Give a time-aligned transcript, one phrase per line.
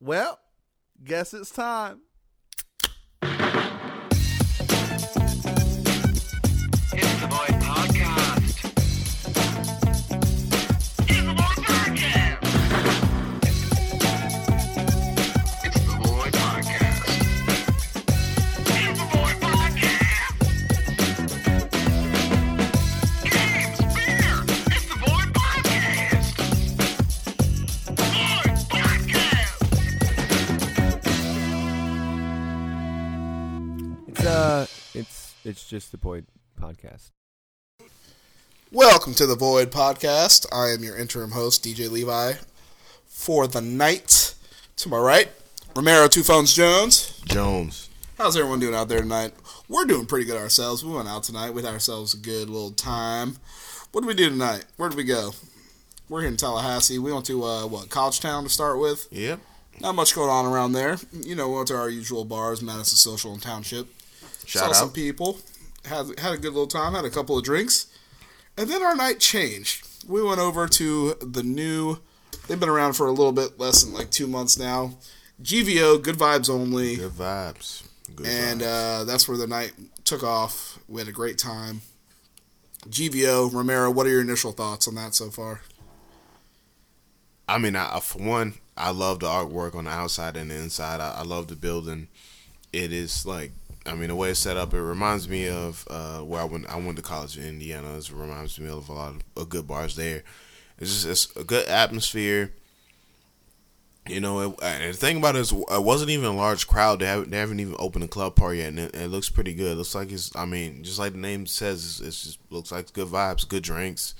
[0.00, 0.38] Well,
[1.04, 2.00] guess it's time.
[35.68, 36.24] Just the Void
[36.58, 37.10] podcast.
[38.72, 40.46] Welcome to the Void Podcast.
[40.50, 42.34] I am your interim host, DJ Levi,
[43.04, 44.34] for the night.
[44.76, 45.28] To my right,
[45.76, 47.20] Romero Two Phones Jones.
[47.26, 47.90] Jones.
[48.16, 49.34] How's everyone doing out there tonight?
[49.68, 50.82] We're doing pretty good ourselves.
[50.82, 51.50] We went out tonight.
[51.50, 53.36] We had ourselves a good little time.
[53.92, 54.64] What did we do tonight?
[54.78, 55.32] Where did we go?
[56.08, 56.98] We're here in Tallahassee.
[56.98, 59.06] We went to uh, what College Town to start with.
[59.10, 59.40] Yep.
[59.80, 60.96] Not much going on around there.
[61.12, 63.86] You know, we went to our usual bars, Madison Social and Township.
[64.46, 65.40] Shout Saw some people.
[65.84, 66.94] Had had a good little time.
[66.94, 67.86] Had a couple of drinks,
[68.56, 69.86] and then our night changed.
[70.06, 71.98] We went over to the new.
[72.46, 74.94] They've been around for a little bit less than like two months now.
[75.42, 77.86] GVO, good vibes only, Good vibes.
[78.16, 79.00] Good and vibes.
[79.00, 79.72] uh, that's where the night
[80.04, 80.78] took off.
[80.88, 81.82] We had a great time.
[82.88, 85.60] GVO, Romero, what are your initial thoughts on that so far?
[87.46, 91.00] I mean, I, for one, I love the artwork on the outside and the inside.
[91.00, 92.08] I, I love the building.
[92.72, 93.52] It is like,
[93.86, 96.66] I mean, the way it's set up, it reminds me of uh, where I went.
[96.68, 97.96] I went to college in Indiana.
[97.96, 100.22] It reminds me of a lot of, of good bars there.
[100.78, 102.52] It's just it's a good atmosphere.
[104.06, 107.00] You know, it, and the thing about it is, it wasn't even a large crowd.
[107.00, 109.52] They haven't, they haven't even opened a club part yet, and it, it looks pretty
[109.52, 109.72] good.
[109.72, 112.92] It looks like it's, I mean, just like the name says, it's just looks like
[112.94, 114.14] good vibes, good drinks.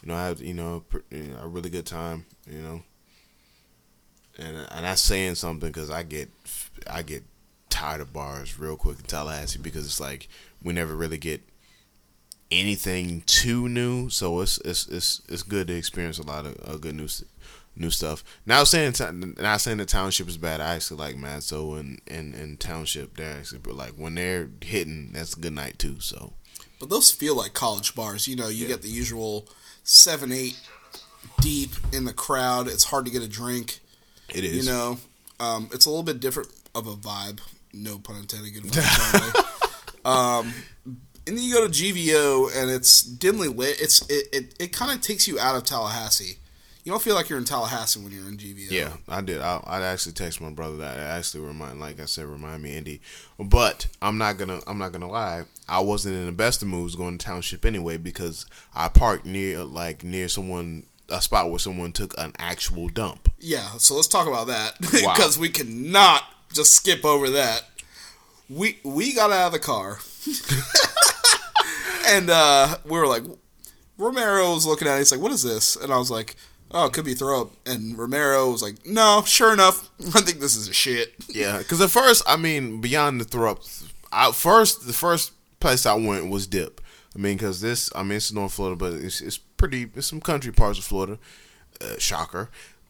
[0.00, 2.24] You know, I pr- you know, a really good time.
[2.48, 2.82] You know,
[4.38, 6.30] and and that's saying something because I get
[6.88, 7.24] I get
[7.82, 10.28] tired of bars real quick in Tallahassee because it's like
[10.62, 11.42] we never really get
[12.52, 14.08] anything too new.
[14.08, 17.08] So it's it's it's it's good to experience a lot of uh, good new
[17.74, 18.22] new stuff.
[18.46, 18.94] Now saying
[19.36, 20.60] not saying the township is bad.
[20.60, 23.16] I actually like Mad So and and and township.
[23.16, 25.98] They're actually but like when they're hitting, that's a good night too.
[25.98, 26.34] So
[26.78, 28.28] But those feel like college bars.
[28.28, 29.48] You know, you get the usual
[29.82, 30.60] seven, eight
[31.40, 32.68] deep in the crowd.
[32.68, 33.80] It's hard to get a drink.
[34.32, 34.64] it is.
[34.64, 34.98] You know,
[35.40, 37.40] um, it's a little bit different of a vibe.
[37.72, 38.52] No pun intended.
[38.52, 39.28] Good only.
[40.04, 40.52] um,
[41.26, 43.80] and then you go to GVO and it's dimly lit.
[43.80, 46.38] It's it it, it kind of takes you out of Tallahassee.
[46.84, 48.70] You don't feel like you're in Tallahassee when you're in GVO.
[48.72, 49.40] Yeah, I did.
[49.40, 50.96] I I actually text my brother that.
[50.96, 53.00] It actually remind, like I said, remind me Indy.
[53.38, 54.60] But I'm not gonna.
[54.66, 55.44] I'm not gonna lie.
[55.68, 59.62] I wasn't in the best of moods going to township anyway because I parked near
[59.62, 63.30] like near someone a spot where someone took an actual dump.
[63.38, 64.74] Yeah, so let's talk about that
[65.04, 65.14] Wow.
[65.14, 67.62] because we cannot just skip over that.
[68.48, 69.98] We we got out of the car,
[72.08, 73.22] and uh, we were like,
[73.98, 74.98] Romero was looking at it.
[74.98, 76.36] He's like, "What is this?" And I was like,
[76.70, 80.40] "Oh, it could be throw up." And Romero was like, "No, sure enough, I think
[80.40, 83.60] this is a shit." Yeah, because at first, I mean, beyond the throw up,
[84.12, 86.80] I first the first place I went was Dip.
[87.14, 89.88] I mean, because this, I mean, it's North Florida, but it's it's pretty.
[89.94, 91.18] It's some country parts of Florida.
[91.80, 92.48] Uh, shocker.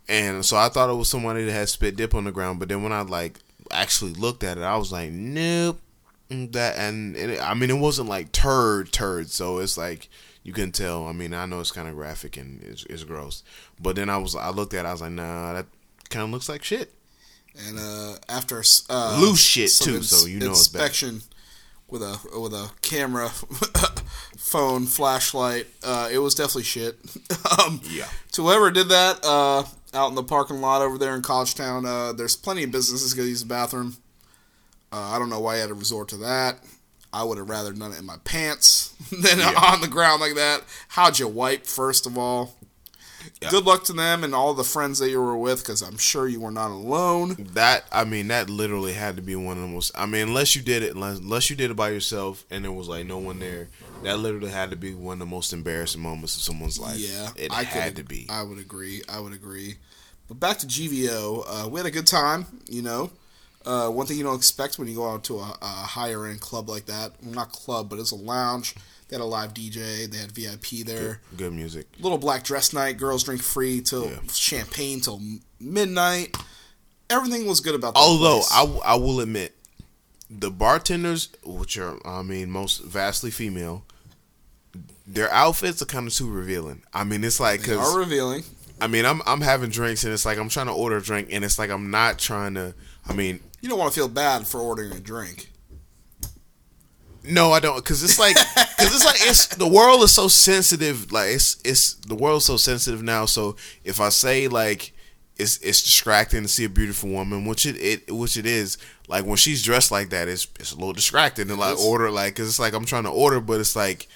[0.09, 2.69] And so I thought it was somebody that had spit dip on the ground, but
[2.69, 3.39] then when I like
[3.73, 5.81] actually looked at it, I was like, nope.
[6.31, 10.09] That and it, I mean, it wasn't like turd turd, so it's like
[10.43, 11.07] you can tell.
[11.07, 13.43] I mean, I know it's kind of graphic and it's, it's gross,
[13.79, 15.67] but then I was I looked at, it, I was like, nah, that
[16.09, 16.95] kind of looks like shit.
[17.69, 20.83] And uh, after uh, Loose shit, too, so you know it's bad.
[20.85, 21.21] inspection
[21.89, 23.29] with a with a camera,
[24.39, 26.99] phone, flashlight, uh, it was definitely shit.
[27.59, 28.07] um, Yeah.
[28.33, 31.87] To whoever did that uh, out in the parking lot over there in College Town,
[31.87, 33.97] uh, there's plenty of businesses to use the bathroom.
[34.93, 36.59] Uh, I don't know why you had to resort to that.
[37.13, 40.63] I would have rather done it in my pants than on the ground like that.
[40.89, 42.57] How'd you wipe, first of all?
[43.51, 46.27] Good luck to them and all the friends that you were with, because I'm sure
[46.27, 47.37] you were not alone.
[47.55, 49.93] That I mean, that literally had to be one of the most.
[49.95, 52.73] I mean, unless you did it, unless, unless you did it by yourself and there
[52.73, 53.69] was like no one there,
[54.05, 56.99] that literally had to be one of the most embarrassing moments of someone's life.
[56.99, 58.27] Yeah, it I had could, to be.
[58.31, 59.03] I would agree.
[59.09, 59.77] I would agree.
[60.29, 62.47] But back to GVO, uh, we had a good time.
[62.69, 63.11] You know,
[63.67, 66.41] uh, one thing you don't expect when you go out to a, a higher end
[66.41, 68.75] club like that, well, not club, but it's a lounge.
[69.09, 70.07] They had a live DJ.
[70.11, 71.21] They had VIP there.
[71.37, 71.87] Good music.
[72.01, 72.97] Little black dress night.
[72.97, 74.19] Girls drink free till Yeah.
[74.33, 75.21] champagne till
[75.61, 76.35] midnight.
[77.11, 78.01] Everything was good about that.
[78.01, 78.51] Although place.
[78.53, 79.55] I, I will admit,
[80.31, 83.85] the bartenders, which are I mean most vastly female,
[85.07, 86.83] their outfits are kind of too revealing.
[86.95, 88.45] I mean, it's like because are revealing.
[88.81, 91.29] I mean, I'm I'm having drinks and it's like I'm trying to order a drink
[91.31, 92.75] and it's like I'm not trying to.
[93.09, 95.51] I mean, You don't want to feel bad for ordering a drink.
[97.25, 101.13] no, I don't, because it's like because it's like it's the world is so sensitive.
[101.13, 103.27] Like it's it's the world's so sensitive now.
[103.27, 104.93] So if I say like
[105.37, 108.77] it's it's distracting to see a beautiful woman, which it, it which it is.
[109.09, 112.11] Like when she's dressed like that, it's it's a little distracting to like It's- order
[112.11, 114.09] like because it's like I'm trying to order, but it's like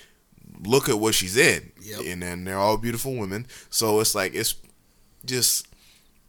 [0.64, 2.00] look at what she's in, Yep.
[2.06, 3.46] and then they're all beautiful women.
[3.70, 4.54] So it's like it's
[5.24, 5.66] just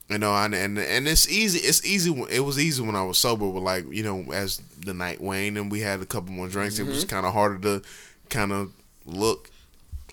[0.09, 1.59] you know, and and and it's easy.
[1.59, 2.12] It's easy.
[2.29, 5.57] It was easy when I was sober, but like you know, as the night waned
[5.57, 7.09] and we had a couple more drinks, it was Mm-hmm.
[7.15, 7.88] kind of harder to
[8.29, 8.71] kind of
[9.06, 9.50] look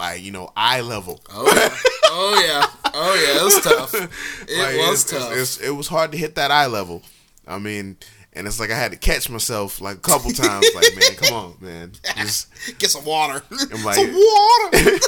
[0.00, 1.20] like you know eye level.
[1.30, 1.76] Oh yeah,
[2.06, 3.40] oh yeah, oh yeah.
[3.40, 3.94] It was tough.
[4.48, 5.32] It Like, was it's- tough.
[5.32, 7.02] it's- it's- it was hard to hit that eye level.
[7.46, 7.96] I mean,
[8.36, 10.66] and it's like I had to catch myself like a couple times.
[10.74, 11.92] like, man, come on, man.
[12.16, 13.42] Just, Get some water.
[13.72, 14.98] I'm like, some water.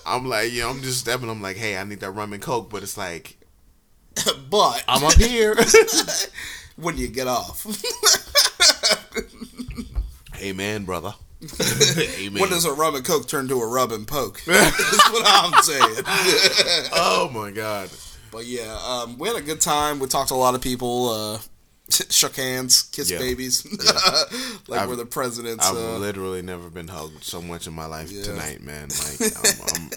[0.06, 1.28] I'm like, know, I'm just stepping.
[1.28, 3.36] I'm like, hey, I need that rum and coke, but it's like
[4.50, 5.56] but I'm up here.
[6.76, 7.66] when you get off,
[10.40, 11.14] Amen, brother.
[12.18, 12.40] Amen.
[12.40, 14.40] when does a rum and coke turn to a rub and poke?
[14.44, 16.04] That's what I'm saying.
[16.92, 17.90] oh my god.
[18.30, 19.98] But yeah, um, we had a good time.
[19.98, 21.08] We talked to a lot of people.
[21.10, 21.38] Uh,
[22.10, 23.18] shook hands, kissed Yeah.
[23.18, 23.64] babies,
[24.68, 25.66] like I've- we're the presidents.
[25.68, 28.22] I've Uh, literally never been hugged so much in my life Yeah.
[28.24, 28.88] tonight, man.
[29.20, 29.90] Like, I'm, I'm,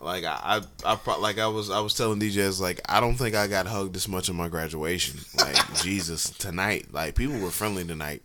[0.00, 3.34] like I, I, I, like I was, I was telling DJs, like I don't think
[3.34, 5.18] I got hugged this much in my graduation.
[5.36, 8.22] Like Jesus, tonight, like people were friendly tonight,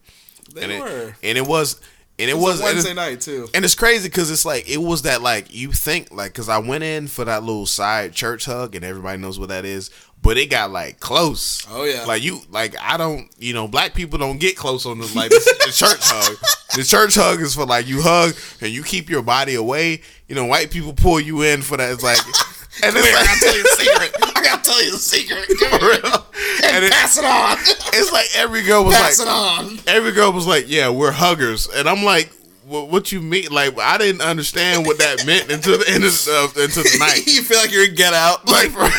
[0.54, 1.07] they and were.
[1.10, 1.80] it, and it was,
[2.19, 3.50] and it, It was, was Wednesday it's- night too.
[3.56, 6.60] and it's crazy because it's like it was that like you think like because I
[6.60, 9.89] went in for that little side church hug and everybody knows what that is,
[10.24, 11.68] but it got like close.
[11.70, 12.06] Oh, yeah.
[12.06, 15.30] like you like I don't you know black people don't get close on the like
[15.30, 16.36] the, the church hug.
[16.75, 20.02] The church hug is for like you hug and you keep your body away.
[20.28, 21.92] You know, white people pull you in for that.
[21.92, 22.18] It's like.
[22.84, 24.36] And it's I like, gotta tell you a secret.
[24.36, 25.46] I gotta tell you a secret.
[25.70, 26.25] For real.
[26.74, 27.58] And it- Pass it on.
[27.94, 29.80] it's like every girl was Pass like, it on.
[29.86, 32.31] every girl was like, "Yeah, we're huggers," and I'm like,
[32.66, 36.14] "What, what you mean?" Like, I didn't understand what that meant until the end of
[36.28, 37.28] uh, until the night.
[37.28, 38.48] you feel like you're in Get Out.
[38.50, 38.90] Like, for,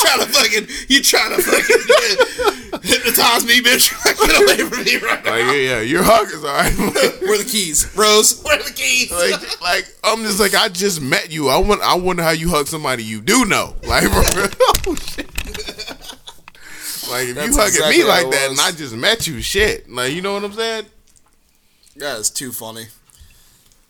[0.00, 3.90] trying to fucking, you trying to fucking hypnotize me, bitch.
[4.26, 5.30] Get away from me right now.
[5.30, 6.72] like, yeah, yeah, you're huggers, all right.
[7.20, 8.42] Where are the keys, Rose?
[8.44, 9.10] Where are the keys?
[9.10, 11.48] like, like, I'm just like, I just met you.
[11.48, 13.74] I want, I wonder how you hug somebody you do know.
[13.84, 14.50] Like, for.
[14.88, 15.26] Oh, shit.
[17.10, 19.90] like if That's you hugging exactly me like that, and I just met you, shit.
[19.90, 20.86] Like, you know what I'm saying?
[21.96, 22.86] that is too funny.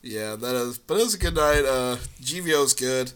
[0.03, 0.79] Yeah, that is.
[0.79, 1.65] But it was a good night.
[1.65, 3.13] Uh, GVO's good.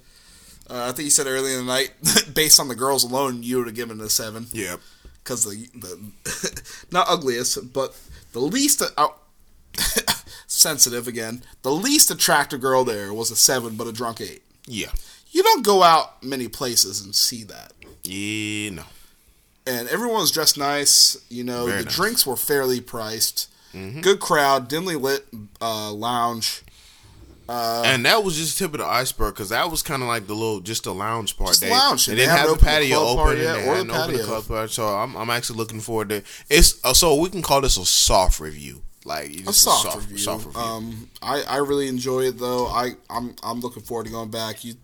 [0.70, 1.90] Uh, I think you said earlier in the night,
[2.34, 4.46] based on the girls alone, you would have given it a seven.
[4.52, 4.76] Yeah.
[5.22, 7.96] because the the not ugliest, but
[8.32, 9.08] the least uh,
[10.46, 11.42] sensitive again.
[11.62, 14.42] The least attractive girl there was a seven, but a drunk eight.
[14.66, 14.90] Yeah.
[15.30, 17.72] You don't go out many places and see that.
[18.04, 18.70] Yeah.
[18.70, 18.82] No.
[19.66, 21.16] And everyone was dressed nice.
[21.28, 21.94] You know, Very the nice.
[21.96, 23.50] drinks were fairly priced.
[24.02, 25.26] Good crowd, dimly lit
[25.60, 26.62] uh, lounge.
[27.48, 30.34] And that was just tip of the iceberg because that was kind of like the
[30.34, 31.48] little, just the lounge part.
[31.50, 32.06] Just They, lounge.
[32.06, 34.18] they They didn't haven't have the patio part open, and they or the hadn't opened
[34.18, 34.70] the club part.
[34.70, 36.84] So I'm, I'm actually looking forward to it's.
[36.84, 40.18] Uh, so we can call this a soft review, like A just soft, review.
[40.18, 40.60] soft review.
[40.60, 42.66] Um, I, I really enjoy it though.
[42.68, 44.64] I I'm I'm looking forward to going back.
[44.64, 44.74] You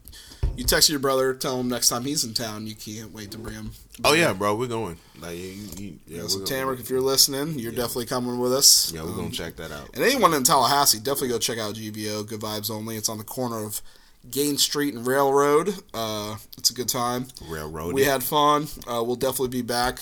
[0.61, 2.67] you text your brother, tell him next time he's in town.
[2.67, 3.71] You can't wait to bring him.
[4.05, 4.99] oh yeah, bro, we're going.
[5.19, 8.93] Like, you, you, yeah, so Tamrick, if you're listening, you're definitely coming with us.
[8.93, 9.89] Yeah, we're Um, gonna check that out.
[9.95, 12.27] And anyone in Tallahassee, definitely go check out GVO.
[12.27, 12.97] Good vibes only.
[12.97, 13.81] It's on the corner of
[14.31, 15.75] Gaines Street and Railroad.
[15.95, 17.29] Uh, it's a good time.
[17.49, 17.95] Railroad.
[17.95, 18.69] We had fun.
[18.87, 20.01] Uh, we'll definitely be back.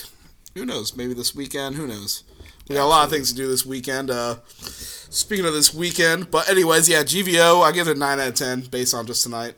[0.55, 0.93] Who knows?
[0.97, 1.75] Maybe this weekend.
[1.77, 2.23] Who knows?
[2.67, 4.11] We got a lot of things to do this weekend.
[4.11, 7.63] Uh, speaking of this weekend, but anyways, yeah, GVO.
[7.63, 9.55] I give it a nine out of ten based on just tonight.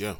[0.00, 0.14] Yeah,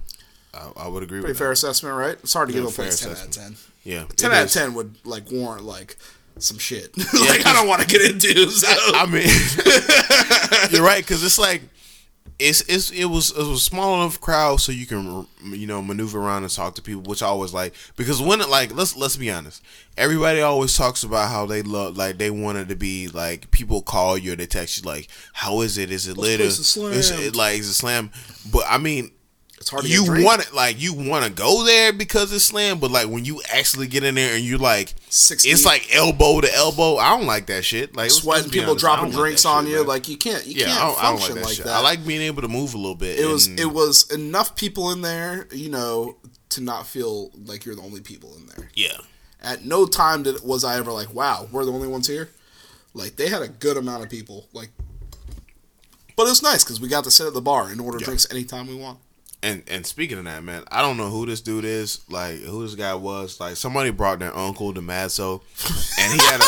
[0.55, 1.53] I, I would agree Pretty with fair that.
[1.53, 2.17] assessment, right?
[2.23, 3.57] It's hard to Yeah, give a place ten out of assessment.
[3.85, 3.93] ten.
[3.93, 5.97] Yeah, Ten out of ten would like warrant like
[6.39, 6.97] some shit.
[6.99, 8.51] like I don't want to get into.
[8.51, 11.63] So I mean, you're right because it's like
[12.39, 15.83] it's it's it was it was a small enough crowd so you can you know
[15.83, 18.97] maneuver around and talk to people, which I always like because when it like let's
[18.97, 19.63] let's be honest,
[19.97, 24.17] everybody always talks about how they love like they wanted to be like people call
[24.17, 27.37] you or they text you like how is it is it lit is is it
[27.37, 28.11] like is it slam
[28.51, 29.11] but I mean
[29.61, 30.27] it's hard to you get a drink.
[30.27, 33.43] want it like you want to go there because it's slam, but like when you
[33.53, 36.97] actually get in there and you're like, Six it's like elbow to elbow.
[36.97, 37.95] I don't like that shit.
[37.95, 39.79] Like sweating, people honest, dropping don't like drinks on shit, you.
[39.81, 39.87] man.
[39.87, 41.65] Like you can't, you yeah, can't I don't, I don't function like that like shit.
[41.67, 41.75] that.
[41.77, 43.19] I like being able to move a little bit.
[43.19, 46.17] it was it was enough people in there, you know,
[46.51, 48.71] to not feel like you're the only people in there.
[48.75, 48.97] yeah,
[49.43, 52.31] At no time did was I ever like, wow, we're the only ones here.
[52.95, 54.47] Like they had a good amount of people.
[54.55, 54.71] Like,
[56.17, 58.07] but it was nice because we got to sit at the bar and order Yeah.
[58.07, 58.99] drinks anytime we want.
[59.43, 62.63] And and speaking of that, man, I don't know who this dude is, like who
[62.63, 63.41] this guy was.
[63.41, 65.41] Like somebody brought their uncle to Madso,
[65.99, 66.45] and he had a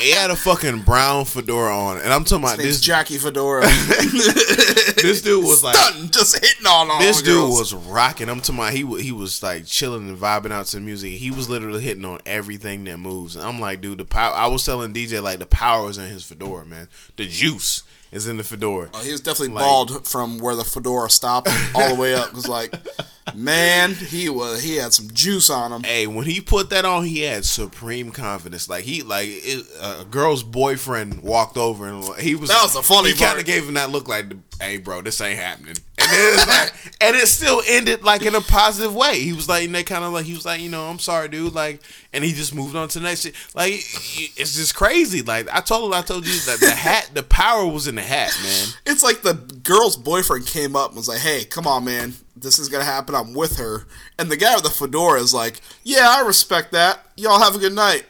[0.00, 3.62] he had a fucking brown fedora on, and I'm talking about this Jackie Fedora.
[3.66, 7.58] this dude was like Stunting, just hitting on all this dude girls.
[7.58, 8.28] was rocking.
[8.28, 11.12] I'm talking about he he was like chilling and vibing out to the music.
[11.12, 13.36] He was literally hitting on everything that moves.
[13.36, 14.34] And I'm like, dude, the power.
[14.34, 16.88] I was telling DJ like the power is in his fedora, man.
[17.16, 18.90] The juice is in the fedora.
[18.92, 22.31] Oh, he was definitely Like- bald from where the fedora stopped all the way up.
[22.32, 22.74] It was like,
[23.34, 25.82] man, he was he had some juice on him.
[25.84, 28.68] Hey, when he put that on, he had supreme confidence.
[28.68, 32.50] Like he, like it, a girl's boyfriend walked over and he was.
[32.50, 35.20] That was the funny He kind of gave him that look, like, "Hey, bro, this
[35.20, 39.20] ain't happening." And it's like, and it still ended like in a positive way.
[39.20, 41.28] He was like, and they kind of like, he was like, you know, I'm sorry,
[41.28, 41.54] dude.
[41.54, 41.80] Like,
[42.12, 43.34] and he just moved on to the next shit.
[43.54, 45.22] Like, it's just crazy.
[45.22, 48.02] Like I told him, I told you that the hat, the power was in the
[48.02, 48.68] hat, man.
[48.86, 52.58] It's like the girl's boyfriend came up and was like, "Hey, come on, man, this
[52.58, 53.14] is gonna happen.
[53.14, 53.86] I'm with her."
[54.18, 57.06] And the guy with the fedora is like, "Yeah, I respect that.
[57.16, 58.06] Y'all have a good night."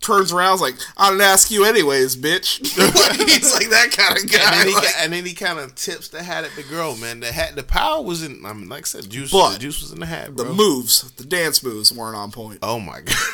[0.00, 2.58] Turns around, like, "I didn't ask you anyways, bitch."
[3.28, 4.50] He's like that kind of And guy.
[4.50, 6.96] then he, like- got- and then he kind of tips the hat at the girl,
[6.96, 7.20] man.
[7.20, 8.44] The hat, the power was in.
[8.44, 9.32] I mean, like I said, juice.
[9.32, 12.58] But the juice was in the hat, the moves, the dance moves weren't on point.
[12.62, 13.16] Oh my god.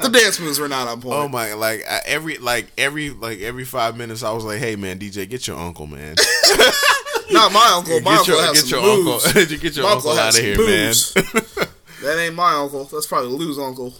[0.00, 1.14] The dance moves were not on point.
[1.14, 1.52] Oh my!
[1.54, 5.46] Like every like every like every five minutes, I was like, "Hey man, DJ, get
[5.46, 6.16] your uncle, man.
[7.32, 8.00] Not my uncle.
[8.00, 9.26] My get uncle your has get some your moves.
[9.26, 10.92] uncle, get your My uncle has out of here, man."
[12.02, 12.84] that ain't my uncle.
[12.84, 13.94] That's probably Lou's uncle.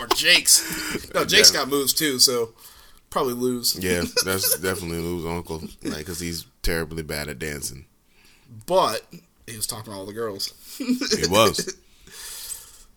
[0.00, 1.12] or Jake's.
[1.14, 1.60] No, Jake's Yeah.
[1.60, 2.52] got moves too, so
[3.10, 3.76] probably Lou's.
[3.82, 7.86] yeah, that's definitely Lou's uncle, like because he's terribly bad at dancing.
[8.66, 9.02] But
[9.46, 10.52] he was talking to all the girls.
[10.78, 11.74] He was.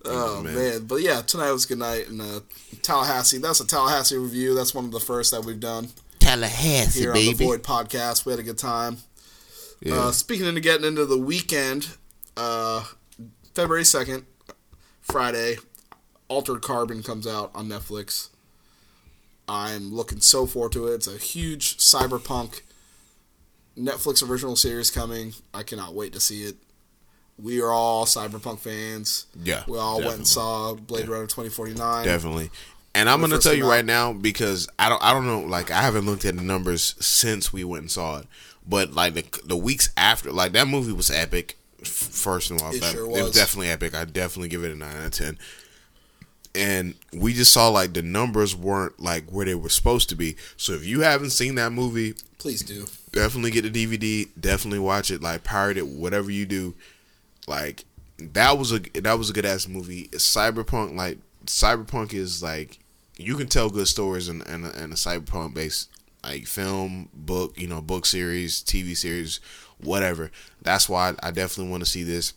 [0.07, 0.55] Oh man.
[0.55, 0.85] man.
[0.85, 2.41] But yeah, tonight was good night in uh,
[2.83, 3.39] Tallahassee.
[3.39, 4.53] That's a Tallahassee review.
[4.53, 5.89] That's one of the first that we've done
[6.25, 8.25] Tallahassee, here on the Void podcast.
[8.25, 8.97] We had a good time.
[9.81, 9.95] Yeah.
[9.95, 11.89] Uh, speaking into getting into the weekend,
[12.35, 12.83] uh,
[13.53, 14.25] February second,
[15.01, 15.57] Friday,
[16.27, 18.29] Altered Carbon comes out on Netflix.
[19.47, 20.95] I'm looking so forward to it.
[20.95, 22.61] It's a huge cyberpunk
[23.77, 25.33] Netflix original series coming.
[25.53, 26.55] I cannot wait to see it.
[27.37, 29.27] We are all cyberpunk fans.
[29.43, 32.05] Yeah, we all went and saw Blade Runner 2049.
[32.05, 32.49] Definitely.
[32.95, 35.81] And I'm gonna tell you right now because I don't I don't know like I
[35.81, 38.27] haven't looked at the numbers since we went and saw it,
[38.67, 41.57] but like the the weeks after like that movie was epic.
[41.83, 43.21] First of all, It sure it was.
[43.23, 43.93] was definitely epic.
[43.93, 45.37] I definitely give it a nine out of ten.
[46.55, 50.37] And we just saw like the numbers weren't like where they were supposed to be.
[50.55, 52.85] So if you haven't seen that movie, Please do.
[53.11, 54.29] definitely get the DVD.
[54.39, 55.21] Definitely watch it.
[55.21, 56.73] Like pirate it, whatever you do.
[57.45, 57.83] Like
[58.17, 60.07] that was a that was a good ass movie.
[60.13, 62.79] Cyberpunk, like cyberpunk is like
[63.17, 65.89] you can tell good stories in, in, a, in a cyberpunk based
[66.23, 69.39] like film, book, you know, book series, TV series,
[69.79, 70.31] whatever.
[70.61, 72.33] That's why I definitely want to see this.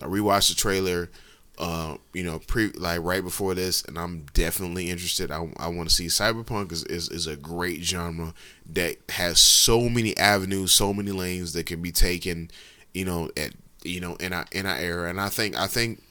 [0.00, 1.10] I rewatched the trailer.
[1.58, 5.30] Uh, you know, pre like right before this, and I'm definitely interested.
[5.30, 8.32] I, I want to see cyberpunk is, is is a great genre
[8.64, 12.50] that has so many avenues, so many lanes that can be taken.
[12.94, 13.52] You know, at
[13.84, 16.02] you know in our in our era, and I think I think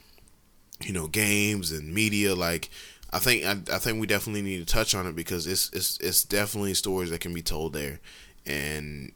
[0.84, 2.70] you know games and media like
[3.12, 5.98] I think I, I think we definitely need to touch on it because it's it's
[5.98, 8.00] it's definitely stories that can be told there,
[8.46, 9.12] and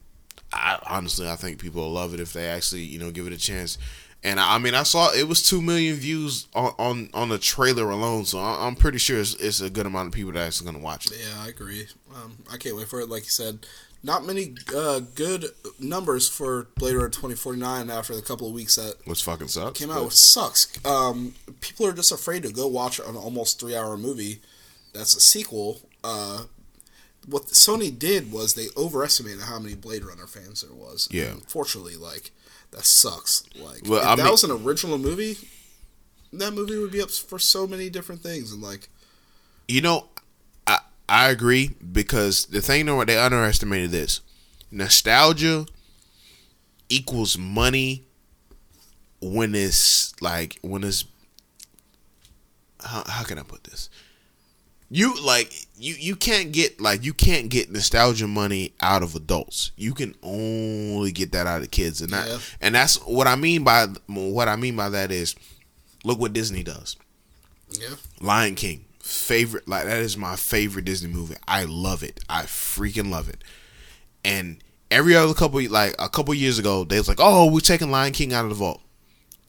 [0.51, 3.33] I honestly I think people will love it if they actually you know give it
[3.33, 3.77] a chance.
[4.23, 7.37] And I, I mean I saw it was two million views on on, on the
[7.37, 10.45] trailer alone, so I, I'm pretty sure it's, it's a good amount of people that
[10.45, 11.17] actually going to watch it.
[11.19, 11.87] Yeah, I agree.
[12.13, 13.07] Um, I can't wait for it.
[13.07, 13.65] Like you said,
[14.05, 15.45] not many uh, good
[15.79, 19.79] numbers for Blade Runner 2049 after the couple of weeks that Which fucking sucks.
[19.79, 20.67] came out, which sucks.
[20.85, 24.41] Um, people are just afraid to go watch an almost three hour movie
[24.93, 25.81] that's a sequel.
[26.03, 26.43] Uh,
[27.27, 31.07] what Sony did was they overestimated how many Blade Runner fans there was.
[31.11, 31.31] Yeah.
[31.31, 32.29] Unfortunately, like
[32.71, 33.43] that sucks.
[33.59, 35.37] Like Well, if I that mean- was an original movie,
[36.31, 38.89] that movie would be up for so many different things and like
[39.67, 40.09] You know,
[41.07, 44.21] I agree because the thing though they underestimated this.
[44.71, 45.65] Nostalgia
[46.89, 48.03] equals money
[49.21, 51.05] when it's like when it's
[52.83, 53.89] how, how can I put this?
[54.89, 59.71] You like you you can't get like you can't get nostalgia money out of adults.
[59.75, 62.37] You can only get that out of kids, and that Yeah.
[62.61, 65.35] and that's what I mean by what I mean by that is
[66.03, 66.97] look what Disney does.
[67.71, 67.95] yeah.
[68.21, 71.35] Lion King, favorite like that is my favorite Disney movie.
[71.47, 72.19] I love it.
[72.27, 73.43] I freaking love it.
[74.23, 74.57] And
[74.89, 78.13] every other couple like a couple years ago, they was like, "Oh, we're taking Lion
[78.13, 78.81] King out of the vault,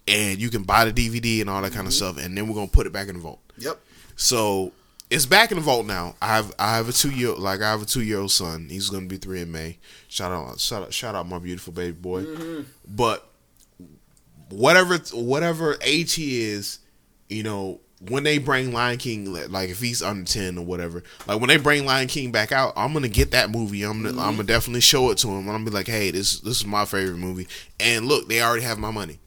[0.06, 2.16] and you can buy the DVD and all that kind of mm-hmm.
[2.16, 3.80] stuff, and then we're gonna put it back in the vault." Yep.
[4.16, 4.72] So
[5.08, 6.16] it's back in the vault now.
[6.20, 8.68] I have I have a two year like I have a two year old son.
[8.68, 9.78] He's gonna be three in May.
[10.08, 12.24] Shout out shout out shout out my beautiful baby boy.
[12.24, 12.60] Mm-hmm.
[12.86, 13.26] But
[14.50, 16.80] whatever whatever age he is,
[17.30, 21.40] you know, when they bring Lion King, like- if he's under ten or whatever, like
[21.40, 23.82] when they bring Lion King back out, I'm gonna get that movie.
[23.82, 24.36] I'm gonna I'm mm-hmm.
[24.36, 25.38] gonna definitely show it to him.
[25.38, 27.48] I'm gonna be like, hey, this this is my favorite movie.
[27.80, 29.18] And look, they already have my money.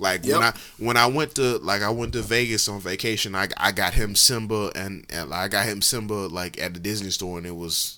[0.00, 3.48] Like when I when I went to like I went to Vegas on vacation, I
[3.56, 7.38] I got him Simba and, and I got him Simba like at the Disney store,
[7.38, 7.97] and it was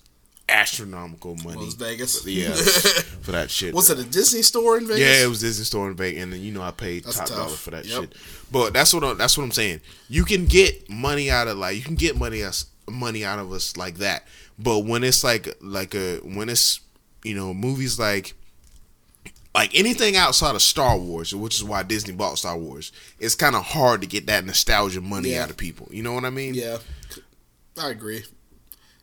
[0.51, 1.69] astronomical money.
[1.77, 2.27] Vegas?
[2.27, 2.51] Yeah,
[3.23, 3.75] for that shit.
[3.75, 5.01] Was it a Disney store in Vegas?
[5.01, 7.29] Yeah, it was Disney Store in Vegas, and then you know I paid That's top
[7.29, 7.37] tough.
[7.37, 8.01] dollar for that Yep.
[8.01, 8.15] shit.
[8.51, 9.81] But that's what I, that's what I'm saying.
[10.09, 13.53] You can get money out of like you can get money us money out of
[13.53, 14.25] us like that.
[14.59, 16.81] But when it's like like a when it's
[17.25, 18.35] you know movies like
[19.55, 23.57] like anything outside of Star Wars, which is why Disney bought Star Wars, it's kind
[23.57, 25.43] of hard to get that nostalgia money Yeah.
[25.45, 25.89] out of people.
[25.91, 26.55] You know what I mean?
[26.55, 26.79] Yeah,
[27.81, 28.23] I agree.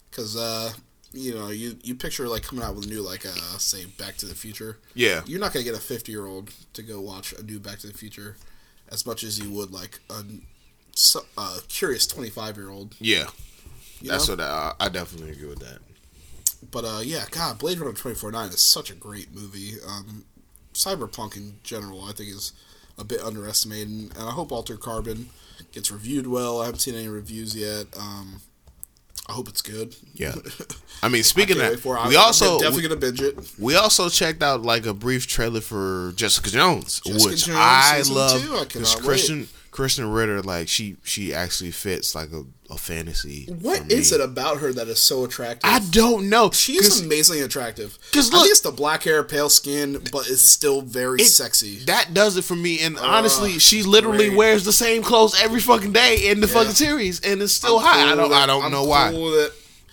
[0.10, 0.72] Because uh,
[1.14, 4.18] you know, you you picture like coming out with a new like uh, say Back
[4.18, 4.78] to the Future.
[4.94, 5.22] Yeah.
[5.26, 7.88] You're not gonna get a 50 year old to go watch a new Back to
[7.88, 8.36] the Future
[8.90, 10.24] as much as you would like a,
[11.38, 12.96] a curious 25 year old.
[13.00, 13.28] Yeah.
[14.02, 14.36] You That's know?
[14.36, 15.80] what I, I definitely agree with that.
[16.72, 19.74] But uh, yeah, God, Blade Runner 2049 is such a great movie.
[19.88, 20.26] Um,
[20.74, 22.54] Cyberpunk in general, I think, is
[22.98, 25.30] a bit underestimated, and I hope Altered Carbon
[25.72, 26.62] gets reviewed well.
[26.62, 27.88] I haven't seen any reviews yet.
[27.98, 28.42] Um,
[29.30, 29.96] I hope it's good.
[30.14, 30.36] Yeah.
[31.04, 32.00] I mean, speaking of wait for it.
[32.00, 33.38] that, we I'm also definitely gonna binge it.
[33.60, 38.04] We also checked out like a brief trailer for Jessica Jones, Jessica which Jones I
[38.10, 38.42] love.
[38.68, 43.46] Because Krysten Krysten Ritter, like she she actually fits like a, a fantasy.
[43.62, 45.70] What is it about her that is so attractive?
[45.70, 46.50] I don't know.
[46.50, 47.98] She is 'Cause amazingly attractive.
[48.12, 51.76] Because look- think it's the black hair, pale skin, but it's still very it- sexy.
[51.86, 52.80] That does it for me.
[52.82, 54.38] And honestly, she literally great.
[54.38, 56.54] wears the same clothes every fucking day in the Yeah.
[56.54, 57.94] fucking series, and it's still I'm hot.
[57.94, 59.50] cool I don't I don't I'm know cool why.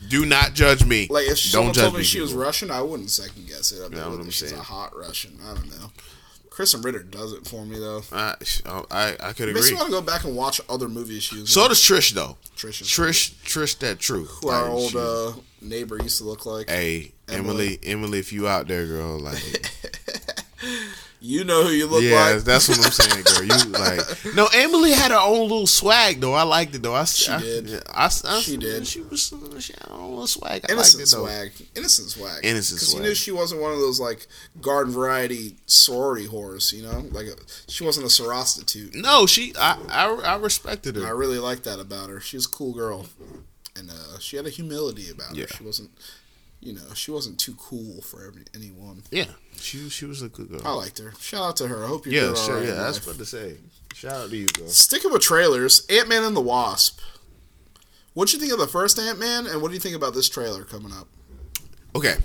[0.08, 1.06] Do not judge me.
[1.10, 2.04] Like if she don't someone judge told me me.
[2.04, 2.32] she was.
[2.32, 3.82] Russian, I wouldn't second guess it.
[3.84, 4.60] I'd be You know like, what I'm she's saying?
[4.60, 5.38] a hot Russian.
[5.46, 5.90] I don't know.
[6.54, 8.02] Krysten Ritter does it for me though.
[8.12, 8.36] I,
[8.90, 11.52] I I could Makes me want to go back and watch other movies she was
[11.52, 12.36] So does Trish though.
[12.56, 14.24] Trish is Trish Trish that true.
[14.24, 16.68] who our old she- uh, neighbor used to look like.
[16.70, 17.38] Hey, Emily.
[17.38, 19.42] Emily, Emily, if you out there, girl, like,
[21.20, 22.44] You know who you look yeah, like.
[22.44, 23.44] that's what I'm saying, girl.
[23.44, 26.34] You like, no, Emily had her own little swag though.
[26.34, 26.94] I liked it though.
[26.94, 27.82] I, She I, did.
[27.88, 28.86] I, I, She did.
[28.86, 30.66] She was, she had her own little swag.
[30.68, 31.68] I Innocent liked it swag.
[31.74, 32.44] Innocent swag.
[32.44, 32.90] Innocent swag.
[32.90, 34.26] Because you knew she wasn't one of those like
[34.60, 36.72] garden variety sorority whores.
[36.74, 37.36] You know, like a,
[37.70, 38.94] she wasn't a sorostitute.
[38.94, 41.06] No, she, I, I, I respected her.
[41.06, 42.20] I really liked that about her.
[42.20, 43.06] She was a cool girl,
[43.76, 45.44] and uh, she had a humility about Yeah.
[45.44, 45.48] her.
[45.56, 45.90] She wasn't,
[46.64, 49.02] you know, she wasn't too cool for every, anyone.
[49.10, 50.62] Yeah, she, she was a good girl.
[50.64, 51.12] I liked her.
[51.20, 51.84] Shout out to her.
[51.84, 52.66] I hope you're yeah, sure, right.
[52.66, 53.06] yeah, that's life.
[53.06, 53.58] what to say.
[53.94, 54.66] Shout out to you, girl.
[54.68, 57.00] Sticking with trailers, Ant Man and the Wasp.
[58.14, 60.28] What'd you think of the first Ant Man, and what do you think about this
[60.28, 61.06] trailer coming up?
[61.94, 62.16] Okay.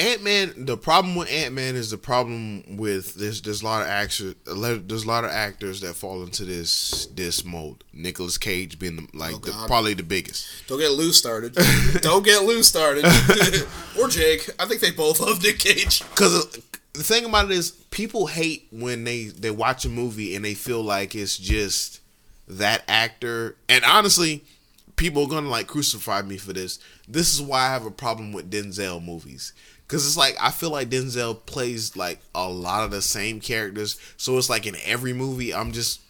[0.00, 0.52] Ant Man.
[0.56, 4.34] The problem with Ant Man is the problem with there's there's a lot of actors
[4.46, 7.84] there's a lot of actors that fall into this this mold.
[7.92, 10.66] Nicolas Cage being the, like Oh, the, probably the biggest.
[10.66, 11.54] Don't get Lou started.
[12.00, 13.04] Don't get Lou started.
[14.00, 14.48] or Jake.
[14.58, 16.00] I think they both love Nick Cage.
[16.10, 16.60] Because uh,
[16.94, 20.54] the thing about it is, people hate when they they watch a movie and they
[20.54, 22.00] feel like it's just
[22.48, 23.56] that actor.
[23.68, 24.44] And honestly,
[24.96, 26.78] people are gonna like crucify me for this.
[27.08, 29.52] This is why I have a problem with Denzel movies.
[29.90, 33.98] Cause it's like I feel like Denzel plays like a lot of the same characters,
[34.16, 36.00] so it's like in every movie I'm just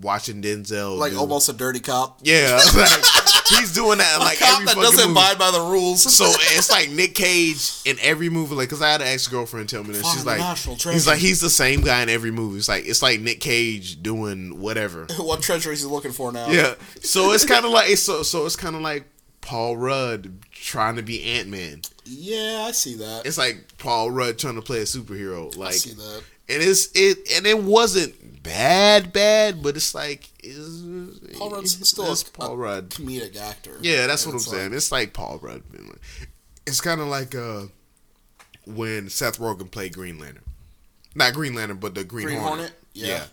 [0.00, 2.20] watching Denzel Like do- almost a dirty cop.
[2.22, 3.04] yeah, like,
[3.48, 6.02] he's doing that in, A like cop every that doesn't abide by the rules.
[6.02, 9.68] So it's like Nick Cage in every movie, like, cause I had an ex girlfriend
[9.68, 12.58] tell me that Find she's like, he's like, he's the same guy in every movie.
[12.58, 15.06] It's like, it's like Nick Cage doing whatever.
[15.18, 16.48] what treasure is he looking for now?
[16.48, 16.74] Yeah.
[17.02, 19.04] So it's kind of like, so, so it's kind of like
[19.44, 21.82] Paul Rudd trying to be Ant Man.
[22.06, 23.26] Yeah, I see that.
[23.26, 25.54] It's like Paul Rudd trying to play a superhero.
[25.54, 26.22] I Like, see that.
[26.48, 32.10] and it's it, and it wasn't bad, bad, but it's like, it's, Paul Rudd's still
[32.10, 32.88] a, Paul Rudd.
[32.88, 33.76] comedic actor.
[33.82, 34.70] Yeah, that's what I'm saying.
[34.70, 35.62] like- it's like Paul Rudd.
[36.66, 37.64] It's kind of like uh,
[38.64, 40.44] when Seth Rogen played Green Lantern.
[41.14, 42.56] Not Green Lantern, but the Green, Green Hornet.
[42.70, 42.72] Hornet?
[42.94, 43.24] Yeah.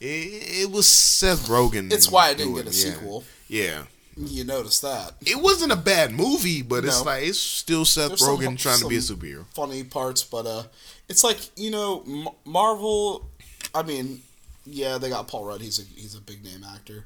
[0.00, 1.92] It, it was Seth Rogen.
[1.92, 2.94] It's why I didn't get a yeah.
[2.94, 3.24] sequel.
[3.48, 3.82] Yeah.
[4.20, 5.12] You notice that.
[5.24, 8.80] It wasn't a bad movie, but it's like it's still Seth There's some- Rogen trying
[8.80, 9.44] to be a superhero.
[9.54, 10.64] funny parts, but uh,
[11.08, 13.28] it's like you know M- Marvel.
[13.74, 14.22] I mean,
[14.66, 15.60] yeah, they got Paul Rudd.
[15.60, 17.04] He's a he's a big name actor.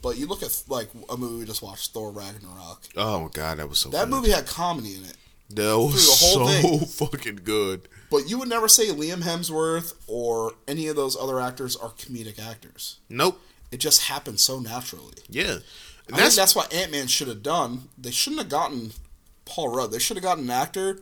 [0.00, 2.82] But you look at like a movie we just watched, Thor Ragnarok.
[2.96, 3.90] Oh my god, that was so.
[3.90, 4.10] That good.
[4.14, 5.16] movie had comedy in it,
[5.50, 7.88] that was through the whole so fucking good.
[8.10, 12.38] but you would never say Liam Hemsworth or any of those other actors are comedic
[12.38, 12.98] actors.
[13.08, 13.40] Nope.
[13.72, 15.14] It just happened so naturally.
[15.28, 15.56] Yeah.
[16.12, 17.88] I think that's what Ant Man should have done.
[17.96, 18.92] They shouldn't have gotten
[19.44, 19.90] Paul Rudd.
[19.90, 21.00] They should have gotten an actor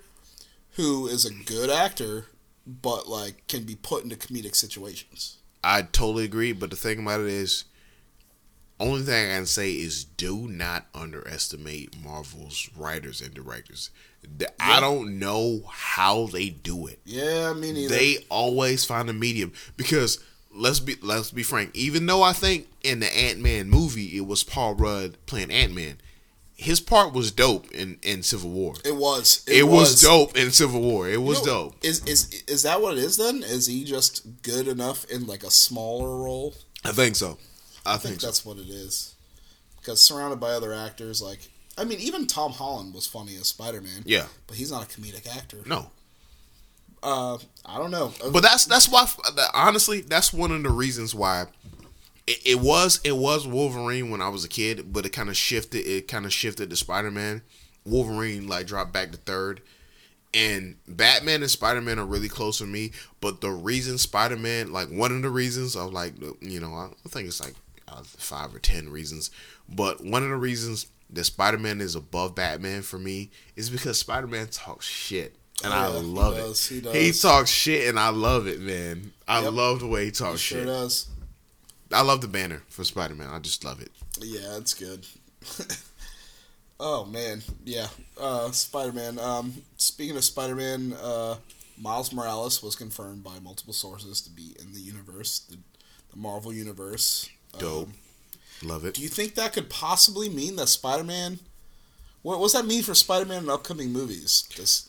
[0.77, 2.27] who is a good actor
[2.67, 5.38] but like can be put into comedic situations.
[5.65, 7.65] I totally agree, but the thing about it is,
[8.81, 13.91] only thing I can say is do not underestimate Marvel's writers and directors.
[14.38, 17.01] The- I don't know how they do it.
[17.05, 17.95] Yeah, I mean, either.
[17.95, 20.19] They always find a medium because
[20.55, 21.71] let's be let's be frank.
[21.75, 25.75] Even though I think in the Ant Man movie it was Paul Rudd playing Ant
[25.75, 25.99] Man,
[26.57, 28.75] his part was dope in in Civil War.
[28.85, 31.09] it was It, was, dope in Civil War.
[31.09, 31.77] It was You know, dope.
[31.85, 33.43] Is is is that what it is then?
[33.43, 36.55] Is he just good enough in like a smaller role?
[36.85, 37.38] I think so.
[37.85, 38.27] I I think think so.
[38.29, 39.15] that's what it is.
[39.79, 41.41] Because surrounded by other actors, like
[41.77, 44.03] I mean, even Tom Holland was funny as Spider Man.
[44.05, 44.27] Yeah.
[44.47, 45.59] but he's not a comedic actor.
[45.67, 45.91] No.
[47.03, 48.12] Uh, I don't know.
[48.25, 49.07] Uh, But that's that's why
[49.55, 51.47] honestly that's one of the reasons why
[52.27, 55.37] it, it was it was Wolverine when I was a kid, but it kind of
[55.37, 55.87] shifted.
[55.87, 57.43] It kind of shifted to Spider Man.
[57.85, 59.61] Wolverine like dropped back to third,
[60.33, 62.93] and Batman and Spider Man are really close for me.
[63.21, 66.73] But the reason Spider Man, like one of the reasons, I was like, you know,
[66.75, 67.55] I think it's like
[67.88, 69.31] uh, five or ten reasons,
[69.69, 73.99] but one of the reasons that Spider Man is above Batman for me is because
[73.99, 75.35] Spider Man talks shit.
[75.64, 76.85] And I Yeah, he love does, he it.
[76.85, 76.94] does.
[76.94, 79.12] He talks shit, and I love it, man.
[79.29, 79.53] I Yep.
[79.53, 80.66] love the way he he talks sure shit.
[80.66, 81.07] does.
[81.92, 83.29] I love the banner for Spider Man.
[83.31, 83.92] I just love it.
[84.20, 85.07] Yeah, it's good.
[86.81, 87.88] oh man, yeah.
[88.18, 89.18] Uh, Spider Man.
[89.18, 91.37] Um, speaking of Spider Man, uh,
[91.79, 95.57] Miles Morales was confirmed by multiple sources to be in the universe, the,
[96.11, 97.29] the Marvel universe.
[97.59, 97.88] Dope.
[97.88, 97.94] Um,
[98.64, 98.94] Love it.
[98.94, 101.40] do you think that could possibly mean that Spider Man?
[102.22, 104.44] What what's that mean for Spider Man in upcoming movies?
[104.48, 104.88] Just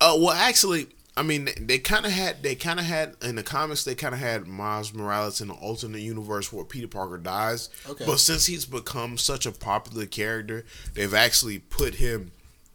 [0.00, 0.86] Uh, well, actually,
[1.16, 4.14] I mean, they- kind of had, they kind of had in the comics, they kind
[4.14, 7.68] of had Miles Morales in the alternate universe where Peter Parker dies.
[7.88, 8.06] Okay.
[8.06, 12.32] But since he's become such a popular character, they've actually put him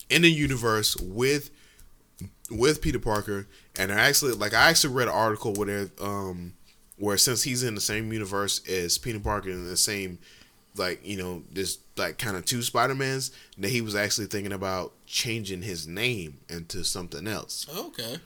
[0.09, 1.49] in the universe with
[2.51, 6.53] with Peter Parker, and I actually like I actually read an article where they're, um
[6.97, 10.19] where since he's in the same universe as Peter Parker in the same
[10.77, 14.53] like you know this like kind of two Spider Mans that he was actually thinking
[14.53, 17.65] about changing his name into something else.
[17.75, 18.17] okay.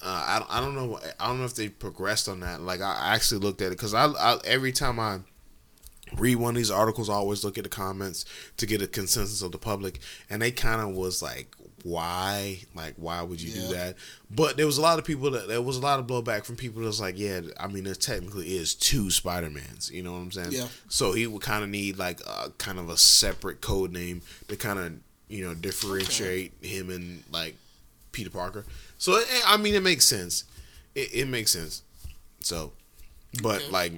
[0.00, 2.60] Uh, I I don't know I don't know if they progressed on that.
[2.60, 5.18] Like I actually looked at it because I, I every time I
[6.16, 8.24] read one of these articles, I always look at the comments
[8.58, 9.98] to get a consensus of the public,
[10.30, 13.60] and they kind of was like, why, like why would you Yeah.
[13.68, 13.96] do that?
[14.30, 16.54] But there was a lot of people that there was a lot of blowback from
[16.54, 19.90] people that was like, yeah, I mean there technically is two Spider Mans.
[19.90, 20.52] You know what I'm saying?
[20.52, 20.68] Yeah.
[20.88, 24.56] So he would kind of need like a kind of a separate code name to
[24.56, 24.92] kind of
[25.28, 27.56] you know differentiate him and like
[28.12, 28.64] Peter Parker.
[28.98, 30.44] So it, I mean, it makes sense.
[30.94, 31.82] It, it makes sense.
[32.40, 32.72] So,
[33.42, 33.70] but Okay.
[33.70, 33.92] like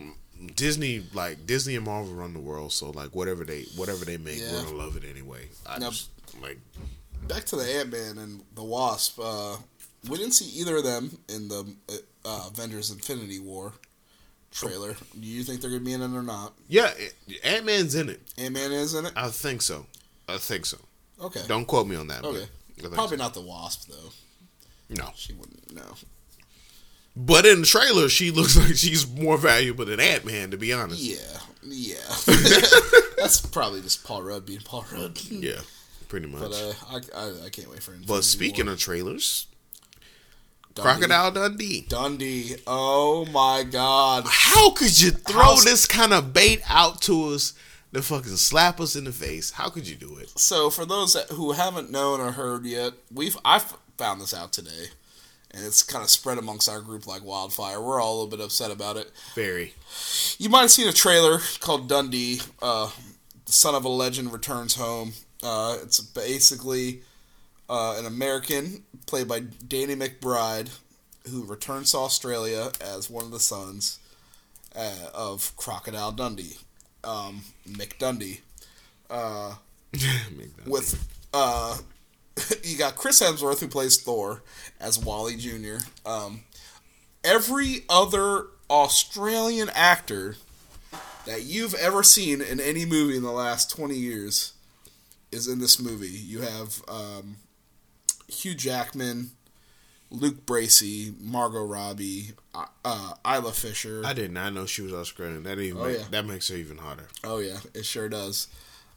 [0.57, 2.73] Disney, like Disney and Marvel run the world.
[2.73, 4.53] So like whatever they whatever they make, Yeah.
[4.53, 5.49] we're gonna love it anyway.
[5.67, 6.09] I Now- just
[6.43, 6.59] like
[7.29, 9.21] Back to the Ant Man and the Wasp.
[9.23, 9.57] Uh,
[10.09, 11.65] we didn't see either of them in the
[12.25, 13.75] uh, Avengers Infinity War
[14.51, 14.97] trailer.
[15.19, 16.55] Do you think they're gonna be in it or not?
[16.67, 16.93] yeah,
[17.45, 18.21] Ant Man's in it.
[18.39, 19.13] Ant Man is in it.
[19.15, 19.87] I think so.
[20.29, 20.79] I think so.
[21.21, 21.41] Okay.
[21.47, 22.25] Don't quote me on that.
[22.25, 22.47] Okay.
[22.77, 24.11] But I think Probably not the Wasp though.
[24.89, 25.11] no.
[25.17, 25.75] She wouldn't.
[25.75, 25.83] No.
[27.17, 30.51] But in the trailer, she looks like she's more valuable than Ant Man.
[30.53, 31.01] To be honest.
[31.03, 31.39] Yeah.
[31.63, 31.97] Yeah.
[33.19, 35.19] That's probably just Paul Rudd being Paul Rudd.
[35.31, 35.61] Yeah,
[36.09, 36.41] pretty much.
[36.41, 38.07] But uh, I, I I can't wait for it.
[38.07, 39.47] but speaking of trailers,
[40.75, 41.85] Crocodile Dundee.
[41.89, 42.57] Dundee.
[42.67, 44.25] Oh my God.
[44.27, 47.53] How could you throw How's- this kind of bait out to us
[47.93, 49.53] to fucking slap us in the face?
[49.53, 50.31] How could you do it?
[50.39, 53.61] So for those that, who haven't known or heard yet, we've I
[53.97, 54.87] found this out today,
[55.51, 57.81] and it's kind of spread amongst our group like wildfire.
[57.81, 59.11] We're all a little bit upset about it.
[59.35, 59.75] Very.
[60.39, 62.41] You might have seen a trailer called Dundee.
[62.63, 62.91] Uh,
[63.47, 65.13] the son of a legend returns home.
[65.43, 67.03] Uh, it's basically
[67.69, 70.71] uh, an American played by Danny McBride
[71.31, 73.99] who returns to Australia as one of the sons
[74.75, 76.59] uh, of Crocodile Dundee,
[77.05, 77.43] um.
[79.09, 79.55] Uh,
[80.67, 81.79] with uh,
[82.65, 84.43] you got Chris Hemsworth who plays Thor
[84.81, 85.79] as Wally Jr.
[86.07, 86.43] Um,
[87.25, 90.37] every other Australian actor
[91.27, 94.53] that you've ever seen in any movie in the last twenty years
[95.33, 96.09] is in this movie.
[96.09, 97.37] You have um,
[98.29, 99.33] Hugh Jackman,
[100.11, 104.03] Luke Bracey, Margot Robbie, uh, uh, Isla Fisher.
[104.05, 105.45] I did not know she was Australian.
[105.45, 106.05] That even Oh, make- yeah.
[106.11, 107.07] that makes her even harder.
[107.25, 108.49] Oh yeah, it sure does.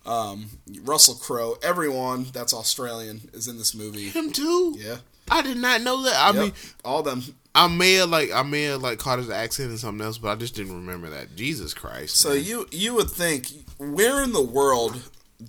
[0.06, 0.49] Um,
[0.82, 4.10] Russell Crowe, everyone that's Australian is in this movie.
[4.10, 4.76] Him too.
[4.78, 4.97] Yeah,
[5.32, 6.15] I did not know that.
[6.15, 6.36] I Yep.
[6.36, 7.23] mean, all them.
[7.56, 10.30] I may have like I may have like caught his accent and something else, but
[10.30, 11.36] I just didn't remember that.
[11.36, 12.17] Jesus Christ.
[12.17, 12.43] So man.
[12.43, 13.47] you you would think
[13.78, 14.99] where in the world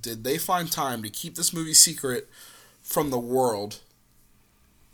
[0.03, 2.29] did they find time to keep this movie secret
[2.83, 3.81] from the world,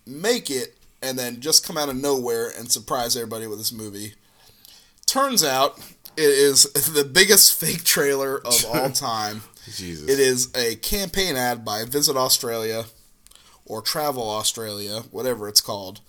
[0.07, 4.15] make it and then just come out of nowhere and surprise everybody with this movie.
[5.07, 5.79] Turns out
[6.17, 9.43] it is the biggest fake trailer of all time.
[9.75, 10.09] Jesus.
[10.09, 12.85] It is a campaign ad by Visit Australia
[13.65, 16.01] or Travel Australia, whatever it's called,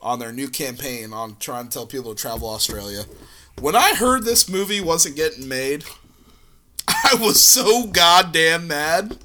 [0.00, 3.04] on their new campaign on trying to tell people to travel Australia.
[3.60, 5.84] When I heard this movie wasn't getting made,
[6.88, 9.18] I was so goddamn mad.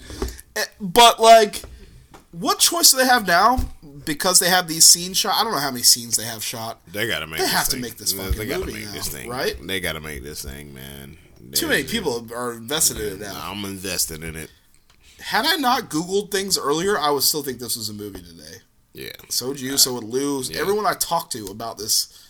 [0.55, 1.63] Eh, But like,
[2.31, 3.57] what choice do they have now?
[4.05, 5.35] Because they have these scenes shot.
[5.35, 6.79] I don't know how many scenes they have shot.
[6.91, 7.39] They gotta make.
[7.39, 7.81] They have to thing.
[7.81, 9.55] make this fucking They gotta movie make now, this thing, right?
[9.61, 11.17] They gotta make this thing, man.
[11.53, 13.51] Too many people are invested in it now.
[13.51, 14.49] I'm invested in it.
[15.19, 18.57] Had I not Googled things earlier, I would still think this was a movie today.
[18.93, 19.11] Yeah.
[19.29, 19.77] So would you.
[19.77, 20.43] So would Lou.
[20.55, 22.27] Everyone I talked to about this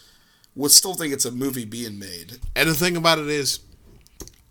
[0.55, 2.39] would still think it's a movie being made.
[2.55, 3.59] And the thing about it is,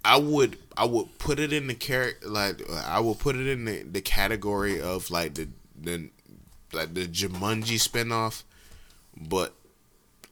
[0.05, 3.67] I would I would put it in the character like I would put it in
[3.67, 6.09] the, the category of like the the
[6.73, 8.45] like the Jumanji spinoff,
[9.15, 9.53] but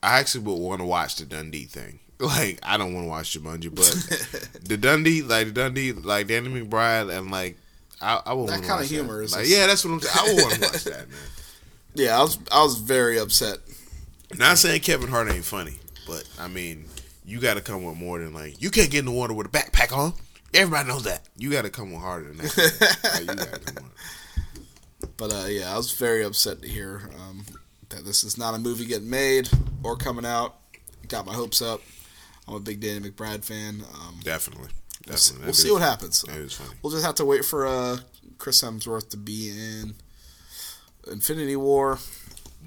[0.02, 2.00] I actually would want to watch the Dundee thing.
[2.20, 6.48] Like I don't want to watch Jumanji, but the Dundee like the Dundee like Danny
[6.48, 7.58] McBride and like
[8.00, 9.24] I, I would That kinda watch humor That.
[9.24, 10.16] is Like, yeah, that's what I'm saying.
[10.18, 11.18] I would want to watch that, man.
[11.94, 13.58] Yeah, I was I was very upset.
[14.36, 15.76] Not saying Kevin Hart ain't funny,
[16.08, 16.86] but I mean,
[17.24, 19.46] you got to come with more than like you can't get in the water with
[19.46, 20.14] a backpack on.
[20.54, 21.28] Everybody knows that.
[21.36, 22.98] You got to come with harder than that.
[23.04, 23.90] Like, you gotta come on.
[25.16, 27.44] But uh, yeah, I was very upset to hear um,
[27.90, 29.48] that this is not a movie getting made
[29.82, 30.56] or coming out.
[31.08, 31.80] Got my hopes up.
[32.46, 33.82] I'm a big Danny McBride fan.
[33.94, 34.68] Um, Definitely,
[35.06, 35.46] we'll see, definitely.
[35.46, 36.22] we'll see what happens.
[36.22, 36.74] That is funny.
[36.82, 37.98] We'll just have to wait for uh,
[38.38, 39.94] Chris Hemsworth to be in
[41.10, 41.98] Infinity War.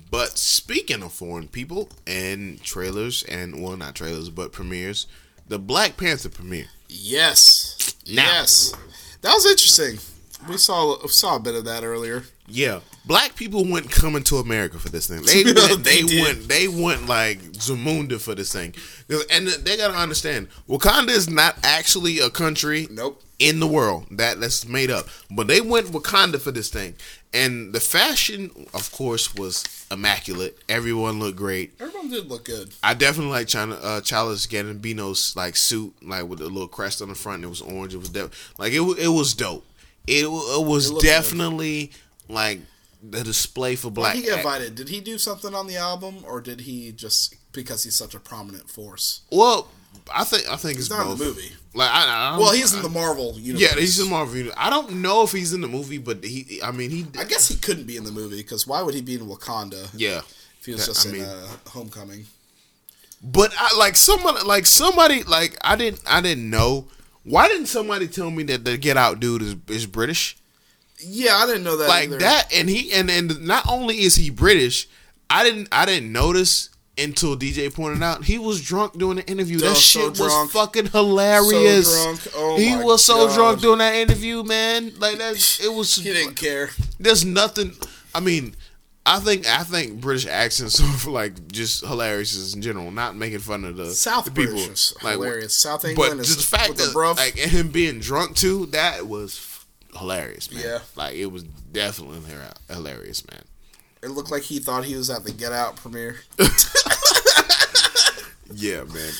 [0.09, 5.07] But speaking of foreign people and trailers, and well, not trailers, but premieres,
[5.47, 6.67] the Black Panther premiere.
[6.93, 8.23] Yes, Now.
[8.23, 8.73] yes,
[9.21, 9.97] that was interesting.
[10.49, 12.23] We saw saw a bit of that earlier.
[12.47, 15.21] Yeah, black people went coming to America for this thing.
[15.23, 16.21] They They went, they did.
[16.21, 18.75] went, they went like Zamunda for this thing.
[19.31, 22.87] And they gotta understand, Wakanda is not actually a country.
[22.91, 23.21] Nope.
[23.39, 26.93] In the world that that's made up, but they went Wakanda for this thing,
[27.33, 30.57] and the fashion, of course, was immaculate.
[30.67, 31.73] Everyone looked great.
[31.79, 32.73] Everyone did look good.
[32.83, 37.09] I definitely like China, uh, Childish Gambino's like suit, like with a little crest on
[37.09, 37.43] the front.
[37.43, 37.93] It was orange.
[37.93, 38.81] It was def- like it.
[38.99, 39.65] It was dope.
[40.07, 41.09] It, it was It looked good.
[41.09, 41.91] definitely
[42.27, 42.59] like
[43.03, 44.15] the display for black.
[44.15, 44.75] did he invited?
[44.75, 48.19] Did he do something on the album, or did he just because he's such a
[48.19, 49.21] prominent force?
[49.31, 49.69] Well,
[50.13, 51.51] I think I think it's He's not in the movie.
[51.73, 53.61] Like I, I Well, he's in the Marvel universe.
[53.61, 54.35] yeah, he's in Marvel.
[54.35, 54.55] Universe.
[54.57, 56.59] I don't know if he's in the movie, but he.
[56.63, 57.05] I mean, he.
[57.17, 59.87] I guess he couldn't be in the movie because why would he be in Wakanda
[59.93, 60.21] yeah.
[60.59, 62.25] if he was That- just I in mean- uh, Homecoming?
[63.23, 66.87] But I like somebody like somebody like I didn't I didn't know.
[67.23, 70.37] Why didn't somebody tell me that the Get Out dude is is British?
[71.03, 71.87] Yeah, I didn't know that.
[71.87, 72.17] like either.
[72.19, 74.87] that and he and and not only is he british
[75.31, 79.57] i didn't i didn't notice until dj pointed out he was drunk doing the interview
[79.59, 80.51] that shit was drunk.
[80.51, 81.87] fucking hilarious
[82.23, 82.31] So.
[82.35, 83.35] Oh he was so God.
[83.35, 86.69] drunk doing that interview man like that it was He didn't care.
[86.99, 87.73] there's nothing
[88.13, 88.55] i mean
[89.03, 93.65] I think I think British accents are like just hilarious in general, not making fun
[93.65, 94.53] of the South the people.
[94.53, 95.57] British is Like, hilarious.
[95.57, 98.67] South But England is just the fact that the like and him being drunk too,
[98.67, 99.65] that was
[99.97, 100.63] hilarious, man.
[100.63, 100.79] Yeah.
[100.95, 102.19] like it was definitely
[102.69, 103.41] hilarious, man.
[104.03, 106.21] It looked like he thought he was at the Get Out premiere.
[108.53, 109.11] Yeah, man.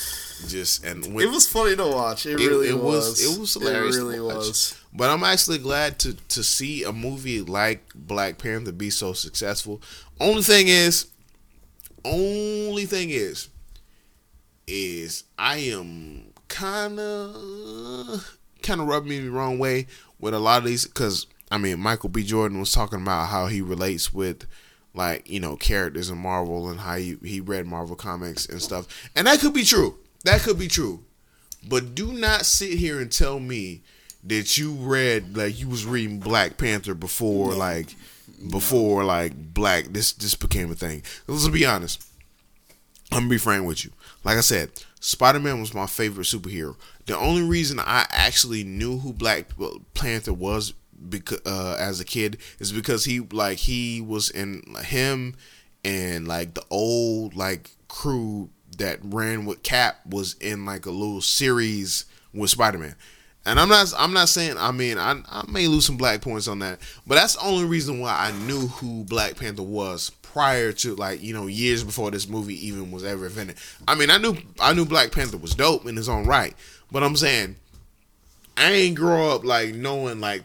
[0.48, 2.26] Just and with, It was funny to watch.
[2.26, 3.10] It, it, really it was.
[3.10, 3.96] was, it was hilarious.
[3.96, 4.36] It to really watch.
[4.36, 4.82] was.
[4.94, 9.82] But I'm actually glad to to see a movie like Black Panther be so successful.
[10.20, 11.08] Only thing is,
[12.04, 13.50] only thing is,
[14.68, 19.88] is I am kind of kind of rubbing me the wrong way
[20.20, 22.24] with a lot of these because I mean Michael B.
[22.24, 24.46] Jordan was talking about how he relates with
[24.94, 28.88] like you know characters in Marvel and how he he read Marvel comics and stuff,
[29.16, 29.98] and that could be true.
[30.24, 31.04] That could be true.
[31.68, 33.82] But do not sit here and tell me
[34.24, 37.96] that you read like you was reading Black Panther before like
[38.50, 41.04] before like black this this became a thing.
[41.28, 42.08] Let's be honest.
[43.12, 43.92] I'm gonna be frank with you.
[44.24, 46.76] Like I said, Spider Man was my favorite superhero.
[47.08, 49.48] The only reason I actually knew who Black
[49.94, 50.74] Panther was
[51.10, 55.36] because uh, as a kid is because he like he was in him
[55.84, 61.22] and like the old like crew that ran with Cap was in like a little
[61.22, 62.96] series with Spider Man.
[63.46, 66.48] And I'm not I'm not saying I mean I I may lose some black points
[66.48, 70.72] on that, but that's the only reason why I knew who Black Panther was prior
[70.72, 73.58] to like, you know, years before this movie even was ever invented.
[73.88, 76.56] I mean, I knew I knew Black Panther was dope in his own right,
[76.92, 77.56] but I'm saying
[78.62, 80.44] I ain't grow up like knowing like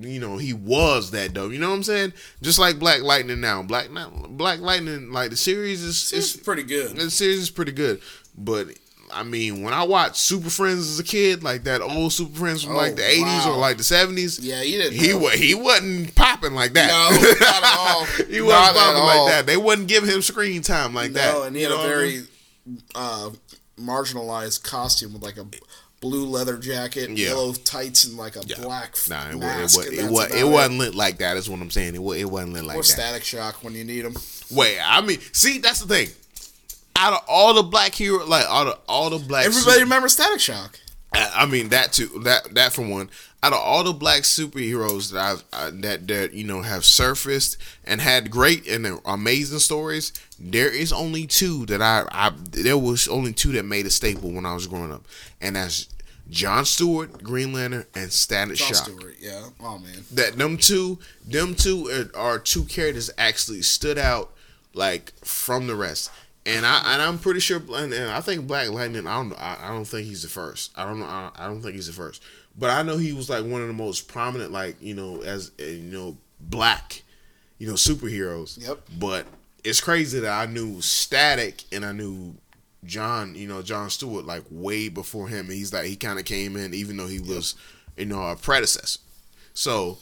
[0.00, 1.52] you know he was that dope.
[1.52, 2.12] You know what I'm saying?
[2.42, 3.62] Just like Black Lightning now.
[3.62, 3.88] Black
[4.28, 6.96] Black Lightning like the series is It's pretty good.
[6.96, 8.00] the series is pretty good,
[8.36, 8.68] but.
[9.14, 12.64] I mean, when I watched Super Friends as a kid, like that old Super Friends
[12.64, 14.98] from Oh, like the '80s or like the '70s, Yeah, you didn't.
[14.98, 16.88] he was he wasn't popping like that.
[16.88, 18.04] No, not at all.
[18.26, 19.44] he Not wasn't popping like that.
[19.46, 21.34] They wouldn't give him screen time like that.
[21.34, 22.08] No, and he had You a what I very
[22.66, 22.82] mean?
[22.94, 23.30] uh,
[23.78, 25.44] marginalized costume with like a
[26.02, 27.28] blue leather jacket, Yeah.
[27.28, 28.56] yellow tights, and like a Yeah.
[28.60, 29.78] black Nah, it, it, mask.
[29.80, 31.38] it, that's wa- about it wasn't lit like that.
[31.38, 31.94] Is what I'm saying.
[31.94, 32.86] It, it wasn't lit like Or that.
[32.86, 34.14] Static Shock when you need them.
[34.50, 36.10] Wait, I mean, see, that's the thing.
[36.96, 40.12] Out of all the black hero, like all the all the black, Everybody su- remembers
[40.12, 40.78] Static Shock.
[41.14, 42.08] I mean that too.
[42.24, 43.10] That that for one.
[43.44, 47.58] Out of all the black superheroes that I've uh, that that you know have surfaced
[47.84, 53.08] and had great and amazing stories, there is only two that I I there was
[53.08, 55.04] only two that made a staple when I was growing up,
[55.40, 55.88] and that's
[56.30, 58.76] John Stewart, Green Lantern, and Static John Shock.
[58.76, 59.48] Stewart, yeah.
[59.60, 64.32] Oh man, that them two them two are, are two characters actually stood out
[64.72, 66.10] like from the rest
[66.44, 69.58] and I and I'm pretty sure and, and I think Black Lightning I don't I,
[69.62, 70.72] I don't think he's the first.
[70.76, 72.22] I don't know I, I don't think he's the first.
[72.58, 75.52] But I know he was like one of the most prominent like you know as
[75.60, 77.02] uh, you know black
[77.58, 78.60] you know superheroes.
[78.66, 78.80] Yep.
[78.98, 79.26] but
[79.64, 82.34] it's crazy that I knew Static and I knew
[82.84, 85.46] John you know John Stewart like way before him.
[85.48, 87.54] He's like he kind of came in even though he was
[87.96, 89.00] you know a predecessor.
[89.54, 89.98] So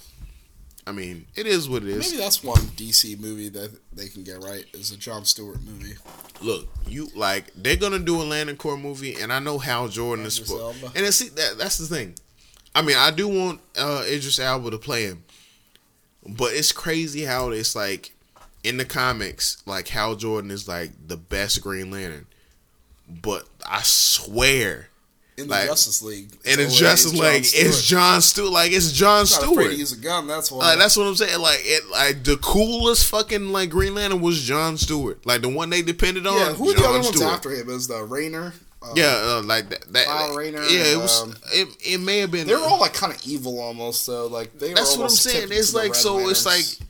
[0.86, 2.10] I mean, it is what it is.
[2.10, 5.94] maybe that's one DC movie that they can get right is a John Stewart movie.
[6.40, 10.24] Look, you like they're gonna do a Lantern Corps movie, and I know Hal Jordan
[10.26, 10.40] is.
[10.40, 12.14] Spo- And then, see that that's the thing.
[12.74, 15.24] I mean, I do want uh, Idris Elba to play him,
[16.26, 18.12] but it's crazy how it's like
[18.64, 22.26] in the comics, like Hal Jordan is like the best Green Lantern,
[23.08, 24.88] but I swear.
[25.40, 27.66] In the Like, Justice League, And it's always just John like Stewart.
[27.66, 29.72] it's John Stewart, like it's John He's afraid Stewart.
[29.72, 30.26] use a gun.
[30.26, 30.58] That's why.
[30.58, 31.40] Like that's what I'm saying.
[31.40, 35.24] Like it, like the coolest fucking like Green Lantern was John Stewart.
[35.26, 36.36] Like the one they depended on.
[36.36, 36.52] yeah.
[36.54, 37.68] Who are the John other ones after him?
[37.70, 38.52] Is the Rayner?
[38.82, 39.92] Uh, Yeah, uh, like that.
[39.92, 41.22] that Kyle Rayner yeah, it was.
[41.22, 42.46] um, it, it may have been.
[42.46, 44.04] They were all like kind of evil almost.
[44.04, 44.72] So like they.
[44.72, 45.48] that's what I'm saying.
[45.50, 46.28] It's like so.
[46.30, 46.80] It's like Lanterns.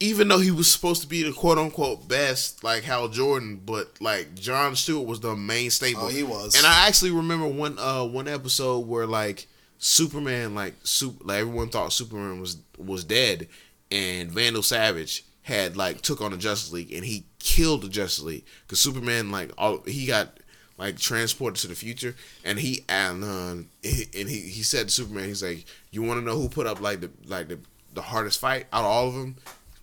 [0.00, 4.00] Even though he was supposed to be the quote unquote best, like Hal Jordan, but
[4.00, 6.04] like John Stewart was the main staple.
[6.04, 6.56] Oh, he was.
[6.56, 9.46] And I actually remember one uh one episode where like
[9.78, 13.48] Superman like super like everyone thought Superman was was dead,
[13.90, 18.22] and Vandal Savage had like took on the Justice League and he killed the Justice
[18.24, 20.36] League because Superman like all he got
[20.78, 24.94] like transported to the future and he and uh, he- and he he said to
[24.94, 27.58] Superman he's like you want to know who put up like the like the
[27.94, 29.36] the hardest fight out of all of them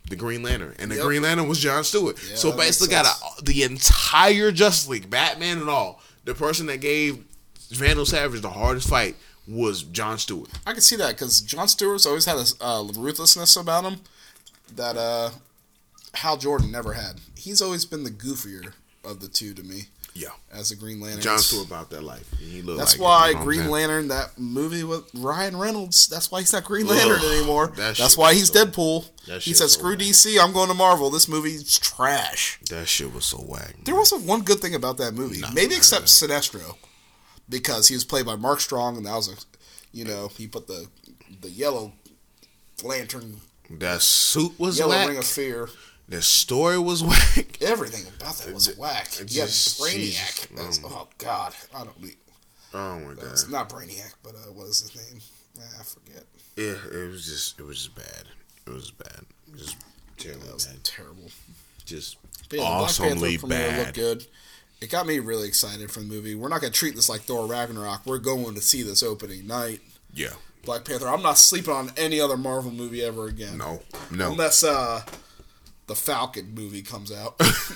[0.09, 1.05] the Green Lantern and the Yep.
[1.05, 5.59] Green Lantern was John Stewart Yeah, so basically got a, the entire Justice League Batman
[5.59, 7.23] and all the person that gave
[7.71, 9.15] Vandal Savage the hardest fight
[9.47, 13.55] was John Stewart I can see that because John Stewart's always had a uh, ruthlessness
[13.55, 14.01] about him
[14.75, 15.29] that uh,
[16.13, 17.21] Hal Jordan never had.
[17.35, 18.73] He's always been the goofier
[19.05, 19.83] of the two to me
[20.17, 21.21] yeah as a Green Lantern.
[21.21, 23.59] John Stewart about that life he looked That's like why you know what I'm Green
[23.59, 23.71] saying?
[23.71, 27.67] Lantern, that movie with Ryan Reynolds, that's why he's not Green Ugh, Lantern anymore.
[27.77, 29.09] that That's why he's so- Deadpool.
[29.41, 29.99] He said, so "Screw whack.
[29.99, 31.09] DC, I'm going to Marvel.
[31.09, 35.13] This movie's trash." that shit was so whack There wasn't one good thing about that
[35.13, 36.77] movie, Nah, maybe nah, except Sinestro,
[37.49, 39.35] because he was played by Mark Strong, and that was a,
[39.91, 40.87] you know, he put the
[41.41, 41.93] the yellow
[42.83, 45.69] lantern, that suit was yellow whack ring of fear.
[46.09, 49.07] The story was whack Everything about that was whack.
[49.19, 50.55] it Yeah, just- Brainiac.
[50.55, 52.15] That's, um, oh God, I don't need.
[52.73, 55.21] oh my god That's not Brainiac, but uh, what is his name?
[55.79, 56.23] I forget.
[56.55, 58.23] Yeah, it was just it was just bad.
[58.65, 59.21] It was bad.
[59.55, 59.77] Just
[60.17, 60.83] terribly That was bad.
[60.83, 61.29] terrible.
[61.85, 63.79] Just yeah, the Black awesomely Panther bad.
[63.79, 64.25] looked good.
[64.81, 66.35] It got me really excited for the movie.
[66.35, 68.05] We're not going to treat this like Thor Ragnarok.
[68.05, 69.79] We're going to see this opening night.
[70.13, 70.33] Yeah.
[70.65, 71.07] Black Panther.
[71.07, 73.57] I'm not sleeping on any other Marvel movie ever again.
[73.57, 73.81] No.
[74.11, 74.31] No.
[74.33, 75.01] Unless uh,
[75.87, 77.35] the Falcon movie comes out.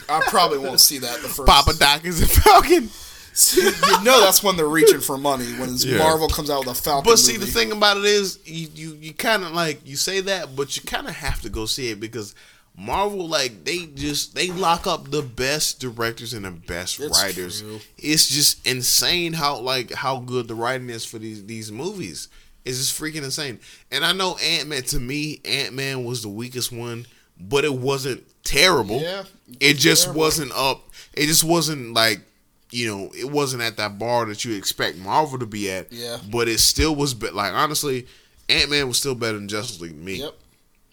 [0.09, 1.45] I probably won't see that the first.
[1.47, 2.89] Papa Doc is a Falcon.
[3.55, 5.97] you know that's when they're reaching for money when Yeah.
[5.99, 7.09] Marvel comes out with a Falcon.
[7.09, 10.19] But see, the thing about it is, you you, you kind of like you say
[10.21, 12.35] that, but you kind of have to go see it because
[12.77, 17.61] Marvel, like they just they lock up the best directors and the best It's writers.
[17.61, 17.79] true.
[17.97, 22.27] It's just insane how like how good the writing is for these these movies.
[22.65, 23.59] It's just freaking insane.
[23.91, 24.83] And I know Ant Man.
[24.83, 27.05] To me, Ant Man was the weakest one,
[27.49, 28.99] but it wasn't terrible.
[29.01, 29.23] Yeah,
[29.59, 30.19] it just terrible.
[30.21, 30.89] wasn't up.
[31.13, 32.21] It just wasn't like
[32.73, 35.91] you know, it wasn't at that bar that you expect Marvel to be at.
[35.91, 36.17] Yeah.
[36.31, 38.07] But it still was, be- like honestly,
[38.47, 40.15] Ant Man was still better than Justice League me.
[40.21, 40.33] Yep.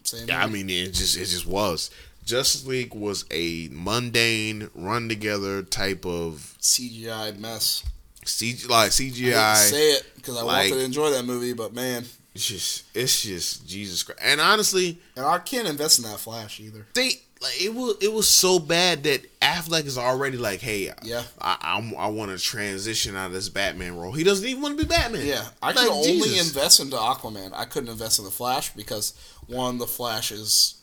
[0.03, 0.27] Same.
[0.29, 1.91] Yeah, I mean, it just it just was.
[2.25, 7.85] Justice League was a mundane, run together type of CGI mess.
[8.25, 9.55] CG, like I hate to CGI.
[9.55, 12.05] say it because I Like- wanted to enjoy that movie, but man,
[12.39, 14.21] It's just it's just Jesus Christ.
[14.23, 16.87] And honestly, and I can't invest in that Flash either.
[16.95, 17.11] they
[17.43, 21.25] like it was it was so bad that Affleck is already like, hey, Yeah.
[21.41, 24.13] I I'm, I want to transition out of this Batman role.
[24.13, 25.27] He doesn't even want to be Batman.
[25.27, 26.49] Yeah, I Like, could only Jesus.
[26.55, 27.51] invest into Aquaman.
[27.55, 29.15] I couldn't invest in the Flash because
[29.49, 30.81] one, the Flash is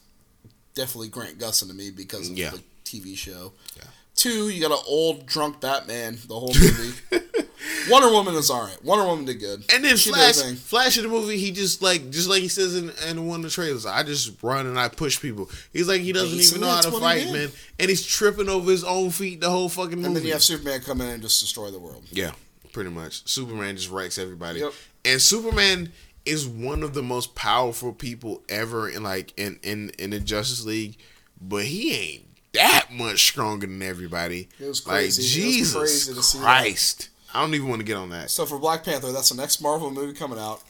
[0.74, 2.50] definitely Grant Gustin to me because of Yeah.
[2.50, 3.54] the TV show.
[3.78, 3.84] Yeah.
[4.16, 6.94] Two, you got an old drunk Batman the whole movie.
[7.90, 8.84] Wonder Woman is alright.
[8.84, 9.64] Wonder Woman did good.
[9.74, 10.36] And then She Flash.
[10.56, 13.44] Flash in the movie, he just like, just like he says in, in one of
[13.44, 15.50] the trailers, I just run and I push people.
[15.74, 17.50] He's like, he doesn't Basically, even know how to fight, man,
[17.80, 20.08] and he's tripping over his own feet the whole fucking movie.
[20.08, 22.04] And then you have Superman come in and just destroy the world.
[22.12, 22.32] yeah,
[22.72, 23.28] pretty much.
[23.28, 24.74] Superman just wrecks everybody, Yep.
[25.06, 25.92] and Superman
[26.26, 30.66] is one of the most powerful people ever in like in in in the Justice
[30.66, 30.98] League,
[31.40, 32.26] but he ain't
[32.56, 34.50] that much stronger than everybody.
[34.60, 35.22] It was like crazy.
[35.24, 36.44] Was Jesus crazy to see that.
[36.44, 37.10] Christ.
[37.34, 38.30] I don't even want to get on that.
[38.32, 40.62] So for Black Panther, that's the next Marvel movie coming out.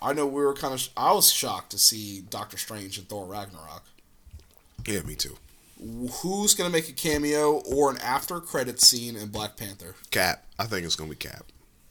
[0.00, 0.88] I know we were kind of.
[0.96, 3.82] I was shocked to see Doctor Strange and Thor Ragnarok.
[4.86, 5.36] Yeah, me too.
[6.22, 9.94] Who's gonna make a cameo or an after credit scene in Black Panther?
[10.10, 10.44] Cap.
[10.58, 11.44] I think it's gonna be Cap.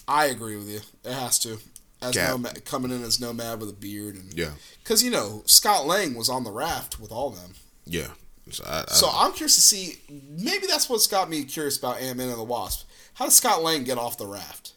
[0.08, 0.80] I agree with you.
[1.04, 1.58] It has to.
[2.02, 2.32] As Cap.
[2.32, 4.52] Nomad, coming in as Nomad with a beard and Yeah.
[4.84, 7.56] because you know Scott Lang was on the raft with all them.
[7.86, 8.10] Yeah.
[8.52, 9.98] So, I, I, So I'm curious to see.
[10.10, 12.88] Maybe that's what's got me curious about Ant Man and the Wasp.
[13.16, 14.74] How does Scott Lang get off the raft?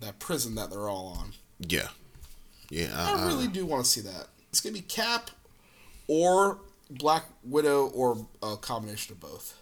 [0.00, 1.32] That prison that they're all on.
[1.60, 1.88] yeah.
[2.70, 2.88] Yeah.
[2.96, 4.26] I really do want to see that.
[4.50, 5.30] It's gonna be Cap
[6.08, 6.58] or
[6.90, 9.58] Black Widow or a combination of both.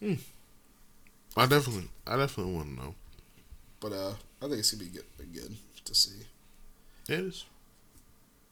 [0.00, 0.14] Hmm.
[1.36, 2.94] I definitely, I definitely want to know.
[3.80, 6.24] But uh, I think it's gonna be good, good to see.
[7.08, 7.44] It is.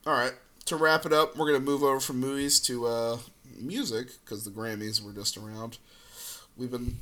[0.06, 0.32] All right.
[0.70, 3.18] To wrap it up, we're gonna move over from movies to uh,
[3.58, 5.78] music because the Grammys were just around.
[6.56, 7.00] We've been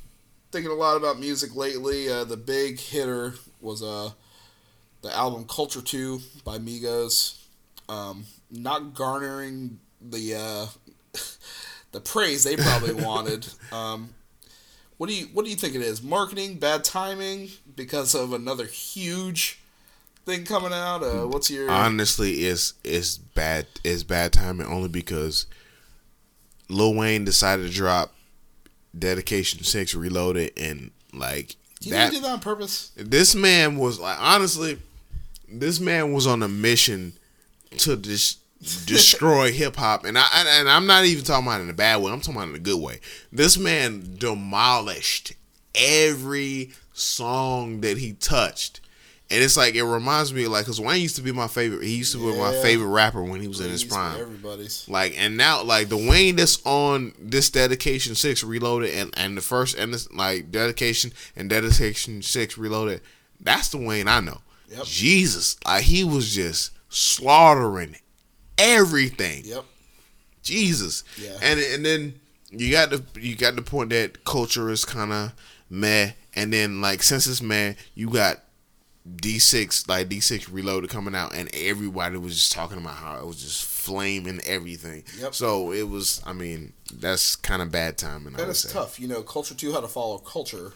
[0.51, 2.09] thinking a lot about music lately.
[2.09, 4.09] Uh, the big hitter was uh,
[5.03, 7.43] the album Culture Two by Migos.
[7.87, 10.65] Um, not garnering the uh,
[11.91, 13.47] the praise they probably wanted.
[13.71, 14.15] Um,
[14.97, 16.01] what do you what do you think it is?
[16.01, 19.61] Marketing, bad timing because of another huge
[20.29, 21.03] thing coming out.
[21.03, 23.67] Uh, what's your Honestly, it's it's bad.
[23.83, 25.45] It's bad timing only because
[26.69, 28.13] Lil Wayne decided to drop
[28.97, 32.11] Dedication Six Reloaded, and like you that.
[32.11, 32.91] did that on purpose?
[32.95, 34.79] This man was like, honestly,
[35.51, 37.13] this man was on a mission
[37.77, 38.37] to dis-
[38.85, 41.73] destroy hip hop, and I and, and I'm not even talking about it in a
[41.73, 42.11] bad way.
[42.11, 42.99] I'm talking about it in a good way.
[43.31, 45.33] This man demolished
[45.75, 48.81] every song that he touched.
[49.31, 51.83] And it's like it reminds me, like, cause Wayne used to be my favorite.
[51.83, 54.19] He used to be my favorite rapper when he was in his prime.
[54.19, 54.89] Everybody's.
[54.89, 59.41] Like and now like the Wayne that's on this dedication six reloaded and and the
[59.41, 63.01] first and this like dedication and dedication six reloaded,
[63.39, 64.39] that's the Wayne I know.
[64.69, 64.85] Yep.
[64.85, 67.97] Jesus, like he was just slaughtering
[68.57, 69.43] everything.
[69.45, 69.65] Yep.
[70.41, 71.03] Jesus.
[71.21, 71.37] Yeah.
[71.41, 72.19] And and then
[72.49, 75.33] you got the you got the point that culture is kind of
[75.69, 78.39] meh, and then like since it's meh, you got
[79.15, 83.17] D six like D six reloaded coming out, and everybody was just talking about how
[83.17, 85.03] it was just flaming everything.
[85.19, 85.35] Yep.
[85.35, 86.21] So it was.
[86.25, 88.33] I mean, that's kind of bad timing.
[88.33, 88.73] That is say.
[88.73, 88.99] tough.
[88.99, 90.73] You know, Culture 2 had to follow Culture,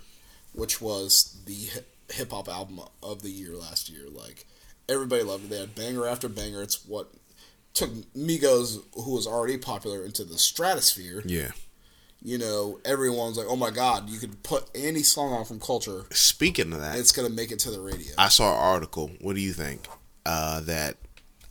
[0.53, 1.81] which was the
[2.13, 4.07] hip hop album of the year last year.
[4.09, 4.45] Like,
[4.87, 5.49] everybody loved it.
[5.49, 6.61] They had banger after banger.
[6.61, 7.11] It's what
[7.73, 11.23] took Migos, who was already popular, into the stratosphere.
[11.25, 11.51] Yeah.
[12.25, 16.05] You know, everyone's like, oh my God, you could put any song on from Culture,
[16.11, 18.13] Speaking of that, it's going to make it to the radio.
[18.17, 19.11] I saw an article.
[19.19, 19.85] What do you think?
[20.25, 20.95] Uh, that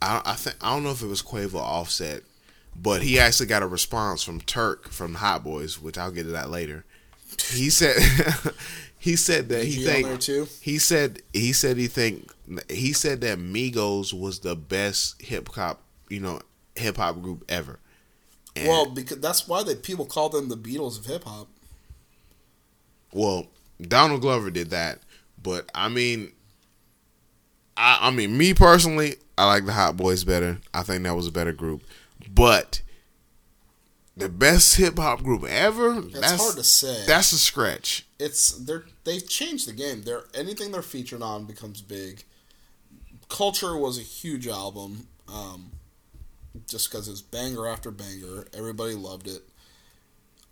[0.01, 2.23] I I think I don't know if it was Quavo Offset,
[2.75, 6.29] but he actually got a response from Turk from Hot Boys, which I'll get to
[6.29, 6.85] that later.
[7.51, 7.97] He said
[8.99, 10.23] he said that he G think
[10.61, 12.31] he said he said he think
[12.69, 16.39] he said that Migos was the best hip hop you know
[16.75, 17.79] hip hop group ever.
[18.55, 21.47] And- well, because that's why they people call them the Beatles of hip hop.
[23.11, 23.47] Well,
[23.81, 24.99] Donald Glover did that,
[25.41, 26.31] but I mean,
[27.77, 30.59] I, I mean, me personally, I like the Hot Boys better.
[30.73, 31.83] I think that was a better group,
[32.33, 32.81] but
[34.15, 36.01] the best hip hop group ever.
[36.01, 37.03] That's, hard to say.
[37.07, 38.05] That's a scratch.
[38.19, 40.03] it's they're they've changed the game.
[40.03, 42.23] They're anything they're featured on becomes big.
[43.29, 45.71] Culture was a huge album, um,
[46.67, 48.45] just because it was banger after banger.
[48.53, 49.41] Everybody loved it.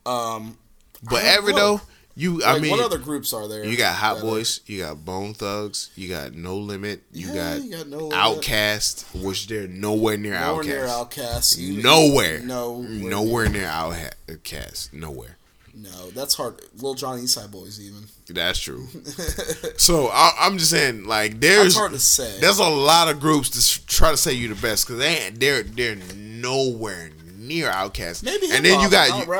[0.06, 0.58] Um,
[1.04, 1.82] But I ever though,
[2.16, 3.64] you, I mean, what other groups are there?
[3.64, 7.64] you got Hot Boys, you got Bone Thugs, you got No Limit, you Yeah, got,
[7.64, 8.14] you got No Limit.
[8.18, 10.68] Outkast, which they're nowhere near Nowhere Outkast.
[10.68, 11.58] near Outkast.
[11.58, 12.40] You- Nowhere.
[12.40, 12.82] No.
[12.82, 14.92] Nowhere near Outkast.
[14.94, 15.38] Nowhere.
[15.74, 16.62] No, that's hard.
[16.76, 18.04] Little Johnny Eastside Boys even.
[18.30, 18.88] That's true.
[19.78, 22.40] so I, I'm just saying, like, there's That's hard to say.
[22.40, 25.30] there's a lot of groups that s- try to say you're the best because they
[25.34, 28.24] they're they're nowhere near Outkast.
[28.24, 29.34] Maybe and then you got you,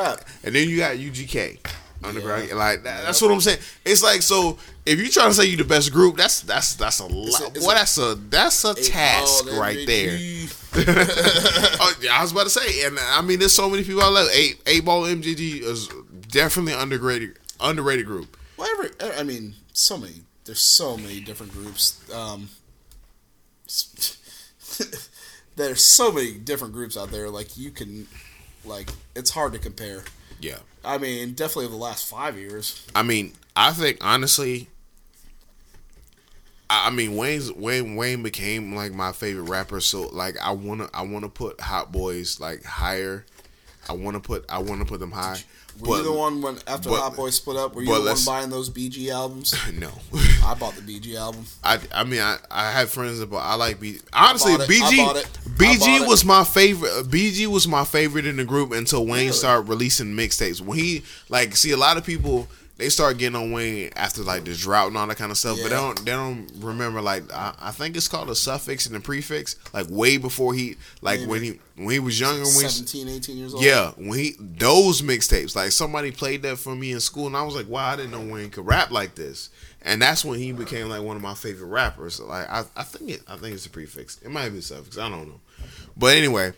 [0.44, 1.58] and then you got UGK
[2.04, 2.50] underground.
[2.52, 3.58] Like that, that's what I'm saying.
[3.84, 6.98] It's like so if you trying to say you the best group, that's that's that's
[7.00, 7.54] a lot.
[7.54, 10.18] Boy, that's a that's a task right there.
[10.74, 14.08] oh, yeah, I was about to say, and I mean, there's so many people I
[14.08, 14.28] love.
[14.32, 15.88] Eight Eight Ball MJG is
[16.32, 18.36] definitely underrated underrated group.
[18.56, 18.90] Whatever.
[19.16, 20.22] I mean, so many.
[20.44, 22.02] There's so many different groups.
[22.12, 22.48] Um,
[25.56, 27.30] there's so many different groups out there.
[27.30, 28.08] Like you can,
[28.64, 30.02] like it's hard to compare.
[30.40, 30.58] Yeah.
[30.84, 32.84] I mean, definitely over the last five years.
[32.94, 34.68] I mean, I think honestly,
[36.68, 39.80] I I mean Wayne's Wayne Wayne became like my favorite rapper.
[39.80, 43.24] So like I wanna I wanna put Hot Boys like higher.
[43.88, 45.42] I wanna put I wanna put them high.
[45.80, 47.74] Were you the one when after but- Hot Boys split up?
[47.74, 49.54] Were you the one buying those BG albums?
[49.72, 49.90] No,
[50.44, 51.44] I bought the BG album.
[51.64, 54.02] I I mean I I had friends that bought I like BG.
[54.12, 54.70] Honestly, bought it.
[54.70, 55.26] I BG bought it.
[55.46, 56.90] I BG was my favorite.
[57.08, 59.32] BG was my favorite in the group until Wayne Really?
[59.32, 60.60] started releasing mixtapes.
[60.60, 62.48] When he like see a lot of people.
[62.82, 65.56] They start getting on Wayne after like the drought and all that kind of stuff,
[65.62, 68.96] but they don't they don't remember like I, I think it's called a suffix and
[68.96, 72.68] a prefix like way before he like when he when he was younger when he,
[72.68, 73.62] 17, 18 years old.
[73.62, 77.44] yeah, when he those mixtapes, like somebody played that for me in school, and I
[77.44, 79.50] was like, wow, I didn't know Wayne could rap like this.
[79.82, 82.18] And that's when he became like one of my favorite rappers.
[82.18, 84.18] Like I, I think it, I think it's a prefix.
[84.22, 84.98] It might be a suffix.
[84.98, 85.40] I don't know.
[85.96, 86.52] But anyway,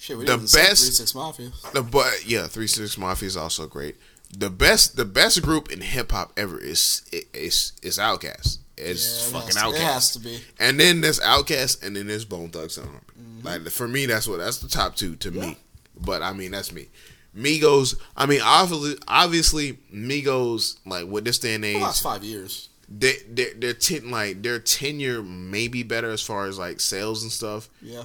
[0.00, 1.50] Shit, we The did the same best- 36 Mafia.
[1.72, 3.96] the but yeah, Three Six Mafia is also great.
[4.36, 7.02] The best, the best group in hip hop ever is
[7.32, 8.58] is is Outkast.
[8.76, 9.74] It's Yeah, it fucking Outkast.
[9.74, 10.40] It has to be.
[10.60, 13.04] And then there's Outkast, and then there's Bone Thugs and Harmony.
[13.18, 13.46] Mm-hmm.
[13.46, 15.56] Like for me, that's what that's the top two to me.
[15.98, 16.88] But I mean, that's me.
[17.36, 17.96] Migos.
[18.16, 20.76] I mean, obviously, obviously, Migos.
[20.86, 22.68] Like with this day and The age, last five years.
[22.88, 27.22] they they they're ten like their tenure may be better as far as like sales
[27.22, 27.68] and stuff.
[27.82, 28.04] Yeah.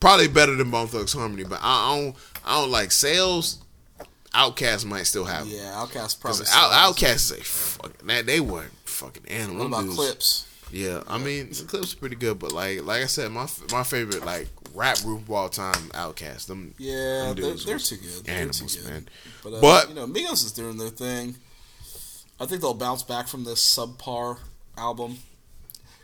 [0.00, 3.61] Probably better than Bone Thugs Harmony, but I don't I don't like sales.
[4.34, 5.46] Outkast might still have.
[5.48, 5.54] them.
[5.56, 6.46] Yeah, Outkast probably.
[6.50, 6.94] Out.
[6.94, 8.26] Outkast is a fucking man.
[8.26, 9.58] They weren't fucking animals.
[9.58, 10.46] What about dudes- Clipse?
[10.70, 13.82] Yeah, I mean the Clipse are pretty good, but like like I said, my my
[13.82, 16.46] favorite like rap group of all time, Outkast.
[16.46, 18.24] Them Yeah, them they're, they're too good.
[18.24, 18.90] They're Animals, too good.
[18.90, 19.08] man.
[19.42, 21.36] But, uh, But- you know, Migos is doing their thing.
[22.40, 24.38] I think they'll bounce back from this subpar
[24.78, 25.18] album.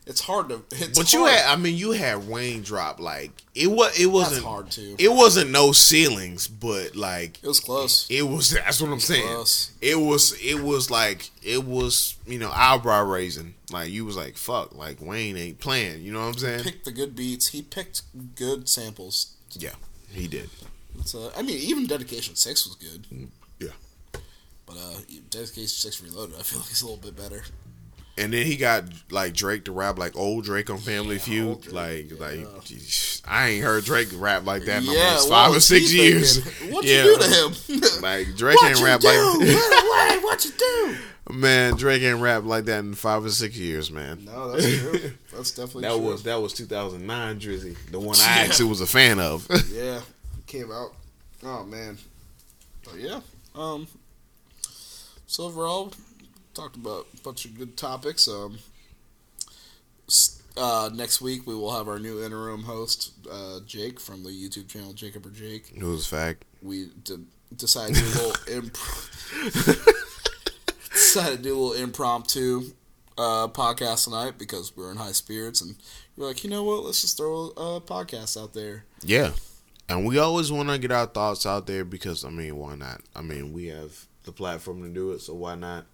[0.08, 0.62] It's hard to.
[0.70, 4.00] It's But you had, I mean, you had Wayne drop like it was.
[4.00, 4.96] It wasn't That's hard to.
[4.98, 8.06] It wasn't no ceilings, but like It was close.
[8.10, 8.50] it was.
[8.50, 9.26] That's what I'm saying.
[9.26, 9.72] close.
[9.82, 10.32] It was.
[10.42, 12.16] It was like it was.
[12.26, 13.54] You know, eyebrow raising.
[13.70, 14.74] Like you was like, fuck.
[14.74, 16.02] Like Wayne ain't playing.
[16.02, 16.64] You know what I'm saying?
[16.64, 17.48] Picked the good beats.
[17.48, 18.02] He picked
[18.34, 19.34] good samples.
[19.52, 19.74] Yeah,
[20.10, 20.48] he did.
[20.98, 23.28] It's, uh, I mean, even Dedication Six was good.
[23.60, 23.68] Yeah.
[24.64, 25.00] But uh,
[25.30, 27.42] Dedication Six Reloaded, I feel like it's a little bit better.
[28.18, 31.60] And then he got like Drake to rap like old Drake on Family Yeah, Feud.
[31.62, 32.46] Drake, like, yeah.
[32.46, 35.92] like geez, I ain't heard Drake rap like that in yeah, almost five or six
[35.92, 36.38] years.
[36.44, 36.72] thinking?
[36.74, 37.04] What yeah.
[37.04, 37.82] you do to him?
[38.02, 39.08] Like Drake what ain't you rap do?
[39.38, 40.96] like Wait, what you do?
[41.32, 41.74] man.
[41.76, 44.24] Drake ain't rap like that in five or six years, man.
[44.24, 45.12] No, that's true.
[45.32, 46.00] That's definitely That true.
[46.00, 49.46] was that was 2009 Drizzy, the one I actually was a fan of.
[49.72, 50.00] Yeah,
[50.46, 50.92] came out.
[51.44, 51.98] Oh man,
[52.84, 53.20] but yeah.
[53.54, 53.86] Um.
[55.26, 55.92] So overall,
[56.58, 58.26] talked about a bunch of good topics.
[58.28, 58.58] Um.
[60.56, 64.66] Uh, next week we will have our new interim host, uh, Jake from the YouTube
[64.66, 65.70] channel Jacob or Jake.
[65.76, 66.44] it was a fact.
[66.60, 68.78] We d- decided to do a little imp-
[70.92, 72.72] decided to do a little impromptu
[73.16, 75.76] uh, podcast tonight because we were in high spirits and
[76.16, 76.82] we are like, you know what?
[76.84, 78.84] Let's just throw a podcast out there.
[79.02, 79.30] Yeah,
[79.88, 83.02] and we always want to get our thoughts out there because I mean, why not?
[83.14, 85.86] I mean, we have the platform to do it, so why not?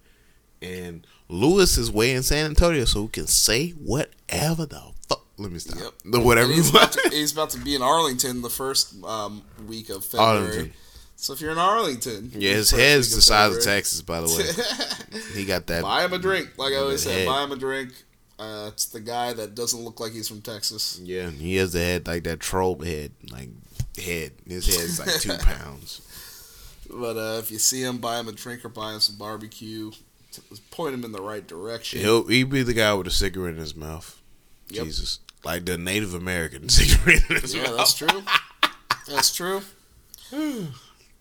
[0.61, 5.25] And Lewis is way in San Antonio, so we can say whatever the fuck.
[5.37, 5.79] Let me stop.
[5.79, 5.93] Yep.
[6.05, 6.51] The whatever.
[6.51, 10.37] He's, about to, he's about to be in Arlington the first um, week of February.
[10.37, 10.73] Arlington.
[11.17, 15.21] So if you're in Arlington, yeah, his head's the size of Texas, by the way.
[15.33, 15.81] He got that.
[15.81, 17.25] Buy him a drink, like I always say.
[17.25, 17.91] Buy him a drink.
[18.37, 20.99] Uh, it's the guy that doesn't look like he's from Texas.
[21.01, 23.49] Yeah, he has the head like that troll head, like
[23.97, 24.33] head.
[24.45, 26.01] His head's like two pounds.
[26.89, 29.91] But uh, if you see him, buy him a drink or buy him some barbecue.
[30.71, 31.99] Point him in the right direction.
[31.99, 34.19] He'll he be the guy with a cigarette in his mouth.
[34.69, 34.85] Yep.
[34.85, 37.77] Jesus, like the Native American cigarette in his Yeah, mouth.
[37.77, 38.23] that's true.
[39.07, 39.61] That's true.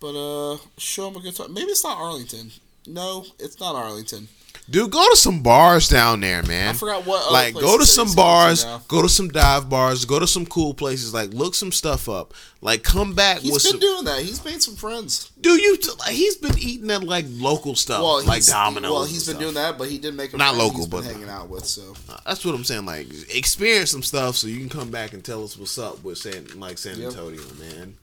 [0.01, 1.55] But uh, show him a good time.
[1.55, 2.51] Maybe it's not Arlington.
[2.87, 4.29] No, it's not Arlington.
[4.70, 6.70] Dude, go to some bars down there, man.
[6.70, 9.68] I forgot what other Like, go to some going to bars, go to some dive
[9.68, 11.12] bars, go to some cool places.
[11.12, 12.32] Like, look some stuff up.
[12.62, 13.80] Like, come back He's with been some.
[13.80, 14.22] doing that.
[14.22, 15.30] He's made some friends.
[15.38, 18.90] Dude, you like he's been eating at like local stuff, Well, like Domino's.
[18.90, 19.40] Well, he's been stuff.
[19.42, 21.50] doing that, but he didn't make a Not friend local, he's been but- hanging out
[21.50, 21.66] with.
[21.66, 22.86] So uh, That's what I'm saying.
[22.86, 26.16] Like, experience some stuff so you can come back and tell us what's up with
[26.16, 27.11] San, like San Yep.
[27.11, 27.96] Antonio, man.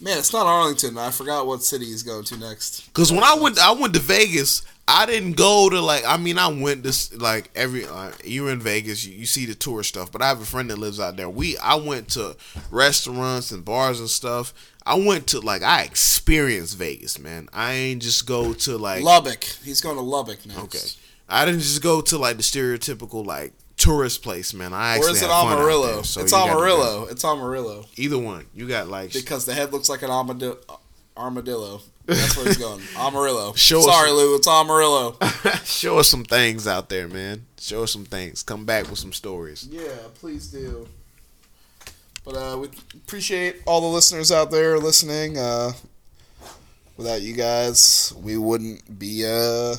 [0.00, 0.96] man, it's not Arlington.
[0.96, 2.86] I forgot what city he's going to next.
[2.86, 4.62] Because when I went, I went to Vegas.
[4.88, 6.04] I didn't go to like.
[6.06, 7.84] I mean, I went to like every.
[7.86, 10.12] Uh, you're in Vegas, you, you see the tourist stuff.
[10.12, 11.28] But I have a friend that lives out there.
[11.28, 12.36] We I went to
[12.70, 14.54] restaurants and bars and stuff.
[14.84, 17.48] I went to like I experienced Vegas, man.
[17.52, 19.44] I ain't just go to like Lubbock.
[19.64, 20.58] He's going to Lubbock next.
[20.58, 20.86] Okay.
[21.28, 24.72] I didn't just go to like the stereotypical like tourist place, man.
[24.72, 25.96] I Or is it Amarillo?
[25.96, 27.06] there, so it's Amarillo.
[27.10, 27.86] It's Amarillo.
[27.96, 28.46] Either one.
[28.54, 30.58] You got like because the head looks like an armadillo.
[31.16, 31.80] Armadillo.
[32.06, 32.82] That's where he's going.
[32.96, 33.52] Amarillo.
[33.56, 34.36] Show us Sorry, some- Lou.
[34.36, 35.16] It's Amarillo.
[35.64, 37.46] show us some things out there, man.
[37.58, 38.42] Show us some things.
[38.42, 39.66] Come back with some stories.
[39.70, 39.82] Yeah,
[40.14, 40.88] please do.
[42.24, 45.38] But uh, we appreciate all the listeners out there listening.
[45.38, 45.72] Uh,
[46.96, 49.24] without you guys, we wouldn't be.
[49.24, 49.76] Uh,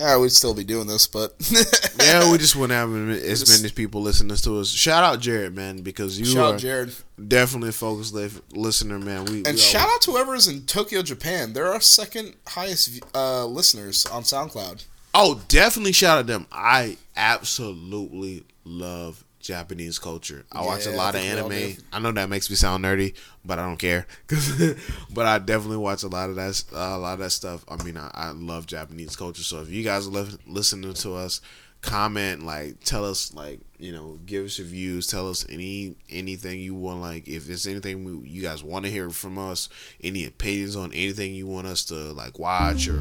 [0.00, 1.34] yeah, we'd still be doing this, but
[2.00, 2.90] yeah, we just wouldn't have
[3.22, 4.68] as Just- many people listening to us.
[4.70, 6.92] Shout out Jared, man, because you shout are Jared
[7.28, 9.26] definitely a focused li- listener, man.
[9.26, 11.52] We and we shout always- out to whoever is in Tokyo, Japan.
[11.52, 14.84] They're our second highest uh, listeners on SoundCloud.
[15.12, 16.46] Oh, definitely shout out them.
[16.50, 20.44] I absolutely love Japanese culture.
[20.52, 21.76] I watch a lot of think we all anime.
[21.92, 23.14] I know that makes me sound nerdy,
[23.44, 24.06] but I don't care.
[25.12, 26.62] but I definitely watch a lot of that.
[26.72, 27.64] Uh, a lot of that stuff.
[27.68, 29.42] I mean, I, I love Japanese culture.
[29.42, 31.40] So if you guys are li- listening to us,
[31.82, 36.60] comment like tell us like you know give us your views tell us any anything
[36.60, 39.70] you want like if there's anything we, you guys want to hear from us
[40.02, 43.00] any opinions on anything you want us to like watch or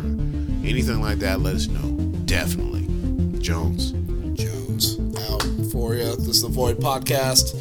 [0.64, 1.92] anything like that let us know
[2.24, 2.88] definitely
[3.42, 3.92] jones
[5.80, 6.14] for you.
[6.18, 7.56] This is the Void Podcast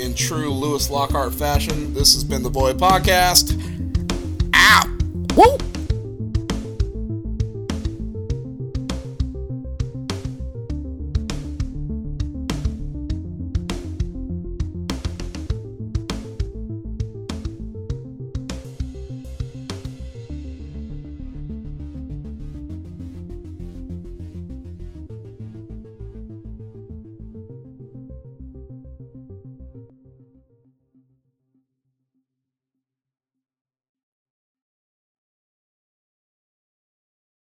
[0.00, 1.94] in true Lewis Lockhart fashion.
[1.94, 3.69] This has been the Void Podcast.